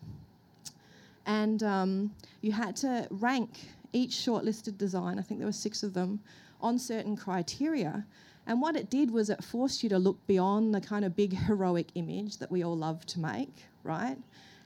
and 1.24 1.62
um, 1.62 2.14
you 2.42 2.52
had 2.52 2.76
to 2.84 3.08
rank 3.10 3.70
each 3.94 4.10
shortlisted 4.10 4.76
design, 4.76 5.18
I 5.18 5.22
think 5.22 5.40
there 5.40 5.48
were 5.48 5.52
six 5.52 5.82
of 5.82 5.94
them, 5.94 6.20
on 6.60 6.78
certain 6.78 7.16
criteria. 7.16 8.04
And 8.46 8.60
what 8.60 8.76
it 8.76 8.90
did 8.90 9.10
was 9.10 9.30
it 9.30 9.42
forced 9.42 9.82
you 9.82 9.88
to 9.88 9.98
look 9.98 10.18
beyond 10.26 10.74
the 10.74 10.82
kind 10.82 11.06
of 11.06 11.16
big 11.16 11.32
heroic 11.32 11.86
image 11.94 12.36
that 12.36 12.50
we 12.50 12.62
all 12.62 12.76
love 12.76 13.06
to 13.06 13.20
make, 13.20 13.64
right? 13.82 14.18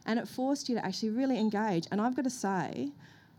And 0.04 0.18
it 0.18 0.26
forced 0.26 0.68
you 0.68 0.74
to 0.74 0.84
actually 0.84 1.10
really 1.10 1.38
engage. 1.38 1.86
And 1.92 2.00
I've 2.00 2.16
got 2.16 2.24
to 2.24 2.30
say, 2.30 2.90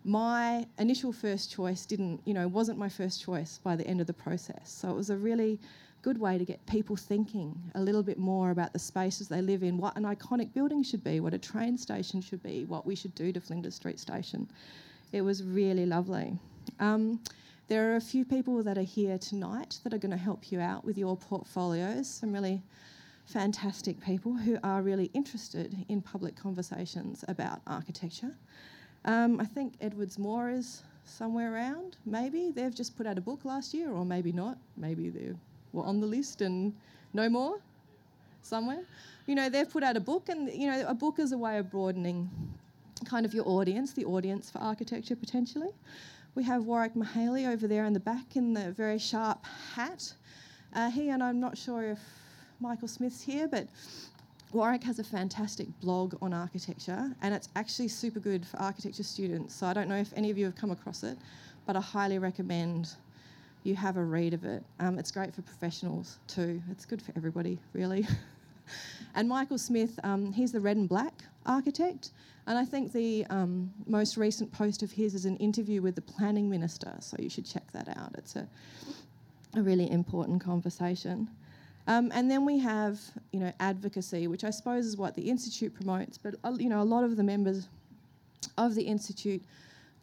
my 0.05 0.65
initial 0.79 1.11
first 1.11 1.51
choice 1.51 1.85
didn't, 1.85 2.21
you 2.23 2.33
know, 2.33 2.47
wasn't 2.47 2.77
my 2.77 2.87
first 2.87 3.21
choice 3.21 3.59
by 3.61 3.75
the 3.75 3.85
end 3.85 3.99
of 3.99 4.07
the 4.07 4.13
process. 4.13 4.71
So 4.71 4.89
it 4.89 4.95
was 4.95 5.09
a 5.09 5.17
really 5.17 5.59
good 6.03 6.19
way 6.19 6.37
to 6.37 6.43
get 6.43 6.63
people 6.65 6.95
thinking 6.97 7.57
a 7.75 7.81
little 7.81 8.03
bit 8.03 8.19
more 8.19 8.51
about 8.51 8.73
the 8.73 8.79
spaces 8.79 9.29
they 9.29 9.41
live 9.41 9.63
in, 9.63 9.77
what 9.77 9.95
an 9.95 10.03
iconic 10.03 10.53
building 10.53 10.83
should 10.83 11.03
be, 11.03 11.21
what 11.21 11.33
a 11.33 11.37
train 11.37 11.77
station 11.77 12.21
should 12.21 12.43
be, 12.43 12.65
what 12.65 12.85
we 12.85 12.93
should 12.93 13.15
do 13.15 13.31
to 13.31 13.39
Flinders 13.39 13.75
Street 13.75 13.99
Station. 13.99 14.47
It 15.13 15.21
was 15.21 15.43
really 15.43 15.85
lovely. 15.85 16.37
Um, 16.79 17.21
there 17.69 17.91
are 17.91 17.95
a 17.95 18.01
few 18.01 18.25
people 18.25 18.61
that 18.63 18.77
are 18.77 18.81
here 18.81 19.17
tonight 19.17 19.79
that 19.83 19.93
are 19.93 19.97
going 19.97 20.11
to 20.11 20.17
help 20.17 20.51
you 20.51 20.59
out 20.59 20.83
with 20.83 20.97
your 20.97 21.15
portfolios, 21.15 22.09
some 22.09 22.33
really 22.33 22.61
fantastic 23.25 23.99
people 24.01 24.33
who 24.33 24.57
are 24.61 24.81
really 24.81 25.09
interested 25.13 25.85
in 25.87 26.01
public 26.01 26.35
conversations 26.35 27.23
about 27.29 27.61
architecture. 27.65 28.35
Um, 29.05 29.39
I 29.39 29.45
think 29.45 29.75
Edwards 29.79 30.19
Moore 30.19 30.49
is 30.49 30.83
somewhere 31.05 31.53
around, 31.53 31.95
maybe. 32.05 32.51
They've 32.51 32.75
just 32.75 32.97
put 32.97 33.07
out 33.07 33.17
a 33.17 33.21
book 33.21 33.45
last 33.45 33.73
year, 33.73 33.91
or 33.91 34.05
maybe 34.05 34.33
not. 34.33 34.57
Maybe 34.75 35.09
they 35.09 35.31
were 35.73 35.83
on 35.83 35.99
the 35.99 36.07
list 36.07 36.41
and 36.41 36.73
no 37.13 37.27
more 37.29 37.59
somewhere. 38.41 38.83
You 39.27 39.35
know, 39.35 39.49
they've 39.49 39.69
put 39.69 39.83
out 39.83 39.97
a 39.97 39.99
book, 40.01 40.29
and, 40.29 40.51
you 40.51 40.67
know, 40.69 40.85
a 40.87 40.93
book 40.93 41.19
is 41.19 41.31
a 41.31 41.37
way 41.37 41.57
of 41.57 41.71
broadening 41.71 42.29
kind 43.05 43.25
of 43.25 43.33
your 43.33 43.47
audience, 43.47 43.93
the 43.93 44.05
audience 44.05 44.49
for 44.49 44.59
architecture 44.59 45.15
potentially. 45.15 45.71
We 46.35 46.43
have 46.43 46.65
Warwick 46.65 46.93
Mihaly 46.95 47.47
over 47.47 47.67
there 47.67 47.85
in 47.85 47.93
the 47.93 47.99
back 47.99 48.35
in 48.35 48.53
the 48.53 48.71
very 48.71 48.97
sharp 48.97 49.45
hat. 49.75 50.13
Uh, 50.73 50.89
he 50.89 51.09
and 51.09 51.21
I'm 51.21 51.39
not 51.39 51.57
sure 51.57 51.83
if 51.83 51.99
Michael 52.59 52.87
Smith's 52.87 53.21
here, 53.21 53.47
but 53.47 53.67
Warwick 54.51 54.83
has 54.83 54.99
a 54.99 55.03
fantastic 55.03 55.67
blog 55.81 56.15
on 56.21 56.33
architecture, 56.33 57.11
and 57.21 57.33
it's 57.33 57.49
actually 57.55 57.87
super 57.87 58.19
good 58.19 58.45
for 58.45 58.57
architecture 58.57 59.03
students. 59.03 59.53
So 59.55 59.67
I 59.67 59.73
don't 59.73 59.89
know 59.89 59.97
if 59.97 60.13
any 60.15 60.31
of 60.31 60.37
you 60.37 60.45
have 60.45 60.55
come 60.55 60.71
across 60.71 61.03
it, 61.03 61.17
but 61.65 61.75
I 61.75 61.81
highly 61.81 62.19
recommend 62.19 62.95
you 63.63 63.75
have 63.75 63.97
a 63.97 64.03
read 64.03 64.33
of 64.33 64.43
it. 64.43 64.63
Um, 64.79 64.99
it's 64.99 65.11
great 65.11 65.33
for 65.33 65.41
professionals 65.41 66.19
too. 66.27 66.61
It's 66.69 66.85
good 66.85 67.01
for 67.01 67.13
everybody, 67.15 67.59
really. 67.73 68.07
and 69.15 69.27
Michael 69.27 69.57
Smith, 69.57 69.99
um, 70.03 70.31
he's 70.31 70.51
the 70.51 70.59
red 70.59 70.77
and 70.77 70.87
black 70.87 71.13
architect, 71.45 72.11
and 72.47 72.57
I 72.57 72.65
think 72.65 72.91
the 72.91 73.25
um, 73.29 73.71
most 73.85 74.17
recent 74.17 74.51
post 74.51 74.83
of 74.83 74.91
his 74.91 75.13
is 75.13 75.25
an 75.25 75.37
interview 75.37 75.81
with 75.81 75.95
the 75.95 76.01
planning 76.01 76.49
minister, 76.49 76.93
so 76.99 77.15
you 77.19 77.29
should 77.29 77.45
check 77.45 77.71
that 77.71 77.89
out. 77.97 78.13
It's 78.17 78.35
a, 78.35 78.47
a 79.55 79.61
really 79.61 79.89
important 79.89 80.41
conversation. 80.43 81.29
Um, 81.87 82.11
and 82.13 82.31
then 82.31 82.45
we 82.45 82.59
have, 82.59 82.99
you 83.31 83.39
know, 83.39 83.51
advocacy, 83.59 84.27
which 84.27 84.43
I 84.43 84.49
suppose 84.49 84.85
is 84.85 84.95
what 84.95 85.15
the 85.15 85.21
institute 85.21 85.73
promotes. 85.73 86.17
But 86.17 86.35
uh, 86.43 86.53
you 86.57 86.69
know, 86.69 86.81
a 86.81 86.83
lot 86.83 87.03
of 87.03 87.17
the 87.17 87.23
members 87.23 87.67
of 88.57 88.75
the 88.75 88.83
institute 88.83 89.41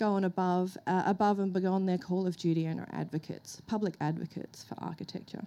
go 0.01 0.13
on 0.13 0.25
above, 0.25 0.79
uh, 0.87 1.03
above 1.05 1.39
and 1.41 1.53
beyond 1.53 1.87
their 1.87 1.99
call 1.99 2.27
of 2.27 2.35
duty 2.39 2.65
and 2.65 2.81
are 2.81 2.89
advocates, 2.93 3.61
public 3.67 3.95
advocates 4.01 4.65
for 4.65 4.75
architecture. 4.79 5.45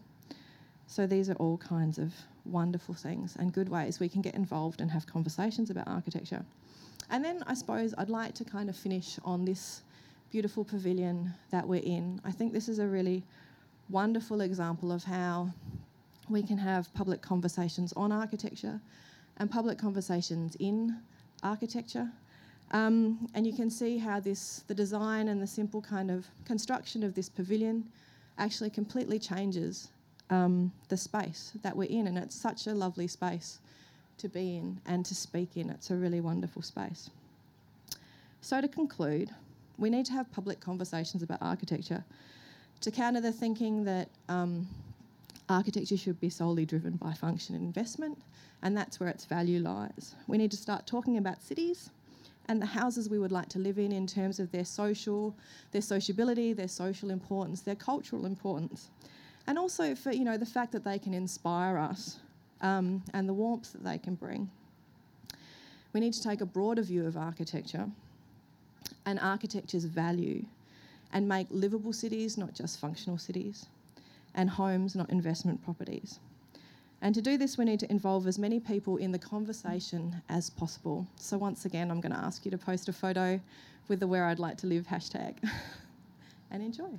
So 0.86 1.08
these 1.08 1.28
are 1.28 1.36
all 1.36 1.58
kinds 1.58 1.98
of 1.98 2.14
wonderful 2.46 2.94
things 2.94 3.36
and 3.40 3.52
good 3.52 3.68
ways 3.68 4.00
we 4.00 4.08
can 4.08 4.22
get 4.22 4.36
involved 4.36 4.80
and 4.80 4.92
have 4.92 5.08
conversations 5.08 5.72
about 5.72 5.88
architecture. 5.88 6.46
And 7.10 7.26
then 7.26 7.44
I 7.48 7.56
suppose 7.56 7.96
I'd 7.98 8.10
like 8.10 8.36
to 8.36 8.46
kind 8.46 8.70
of 8.70 8.76
finish 8.76 9.18
on 9.26 9.44
this 9.44 9.82
beautiful 10.32 10.64
pavilion 10.64 11.34
that 11.50 11.68
we're 11.68 11.82
in. 11.82 12.22
I 12.24 12.32
think 12.32 12.54
this 12.54 12.70
is 12.70 12.78
a 12.78 12.88
really 12.88 13.24
wonderful 13.90 14.42
example 14.42 14.92
of 14.92 15.04
how 15.04 15.50
we 16.30 16.44
can 16.44 16.60
have 16.60 16.94
public 16.94 17.24
conversations 17.24 17.92
on 17.94 18.12
architecture 18.12 18.80
and 19.38 19.50
public 19.50 19.80
conversations 19.80 20.56
in 20.60 20.96
architecture. 21.42 22.08
Um, 22.72 23.28
and 23.36 23.46
you 23.46 23.54
can 23.54 23.70
see 23.70 23.98
how 23.98 24.20
this, 24.20 24.64
the 24.68 24.74
design 24.74 25.28
and 25.28 25.42
the 25.42 25.48
simple 25.48 25.82
kind 25.82 26.10
of 26.10 26.26
construction 26.46 27.04
of 27.04 27.14
this 27.14 27.30
pavilion 27.30 27.86
actually 28.38 28.72
completely 28.72 29.20
changes 29.20 29.90
um, 30.30 30.72
the 30.90 30.98
space 30.98 31.52
that 31.62 31.76
we're 31.76 31.90
in. 31.90 32.08
And 32.08 32.18
it's 32.18 32.36
such 32.36 32.68
a 32.68 32.74
lovely 32.74 33.08
space 33.08 33.60
to 34.18 34.30
be 34.30 34.58
in 34.58 34.80
and 34.86 35.06
to 35.06 35.16
speak 35.16 35.58
in. 35.58 35.70
It's 35.70 35.92
a 35.92 35.96
really 35.96 36.22
wonderful 36.22 36.62
space. 36.62 37.10
So, 38.42 38.60
to 38.60 38.68
conclude, 38.68 39.30
we 39.78 39.90
need 39.90 40.06
to 40.08 40.14
have 40.14 40.32
public 40.32 40.60
conversations 40.60 41.24
about 41.24 41.40
architecture 41.42 42.04
to 42.82 42.92
counter 42.92 43.22
the 43.22 43.32
thinking 43.32 43.86
that 43.86 44.10
um, 44.28 44.68
architecture 45.50 45.98
should 45.98 46.20
be 46.20 46.30
solely 46.30 46.66
driven 46.66 46.98
by 46.98 47.14
function 47.14 47.56
and 47.56 47.64
investment, 47.64 48.18
and 48.62 48.76
that's 48.76 49.00
where 49.00 49.10
its 49.10 49.26
value 49.26 49.60
lies. 49.60 50.16
We 50.28 50.38
need 50.38 50.52
to 50.52 50.58
start 50.58 50.86
talking 50.86 51.18
about 51.18 51.42
cities 51.42 51.90
and 52.48 52.62
the 52.62 52.66
houses 52.66 53.10
we 53.10 53.20
would 53.20 53.32
like 53.32 53.50
to 53.50 53.60
live 53.60 53.78
in 53.80 53.92
in 53.92 54.06
terms 54.06 54.40
of 54.40 54.52
their 54.52 54.66
social, 54.66 55.36
their 55.72 55.82
sociability, 55.82 56.54
their 56.54 56.68
social 56.68 57.10
importance, 57.10 57.62
their 57.62 57.76
cultural 57.76 58.26
importance, 58.26 58.90
and 59.48 59.58
also 59.58 59.96
for 59.96 60.12
you 60.12 60.24
know 60.24 60.38
the 60.38 60.46
fact 60.46 60.72
that 60.72 60.84
they 60.84 61.00
can 61.00 61.14
inspire 61.14 61.78
us 61.78 62.20
um, 62.62 63.04
and 63.14 63.28
the 63.28 63.34
warmth 63.34 63.74
that 63.74 63.84
they 63.84 63.98
can 63.98 64.16
bring. 64.16 64.50
We 65.94 66.00
need 66.00 66.14
to 66.14 66.24
take 66.24 66.42
a 66.42 66.46
broader 66.46 66.82
view 66.82 67.06
of 67.06 67.16
architecture 67.18 67.88
and 69.06 69.20
architecture's 69.20 69.86
value 69.86 70.46
and 71.12 71.28
make 71.28 71.48
livable 71.52 71.94
cities 71.94 72.38
not 72.38 72.54
just 72.56 72.80
functional 72.80 73.18
cities 73.18 73.68
and 74.34 74.50
homes 74.50 74.96
not 74.96 75.10
investment 75.10 75.64
properties. 75.64 76.20
And 77.04 77.14
to 77.16 77.22
do 77.22 77.38
this, 77.38 77.58
we 77.58 77.66
need 77.66 77.82
to 77.82 77.92
involve 77.92 78.28
as 78.28 78.40
many 78.40 78.62
people 78.62 78.96
in 78.96 79.12
the 79.12 79.20
conversation 79.20 80.22
as 80.30 80.50
possible. 80.50 81.06
So, 81.18 81.38
once 81.38 81.66
again, 81.66 81.92
I'm 81.92 82.00
going 82.00 82.14
to 82.14 82.18
ask 82.18 82.46
you 82.46 82.52
to 82.52 82.58
post 82.58 82.88
a 82.88 82.94
photo 82.94 83.42
with 83.90 84.00
the 84.00 84.08
Where 84.08 84.26
I'd 84.26 84.40
Like 84.40 84.56
to 84.60 84.68
Live 84.68 84.88
hashtag 84.88 85.36
and 86.52 86.64
enjoy. 86.64 86.98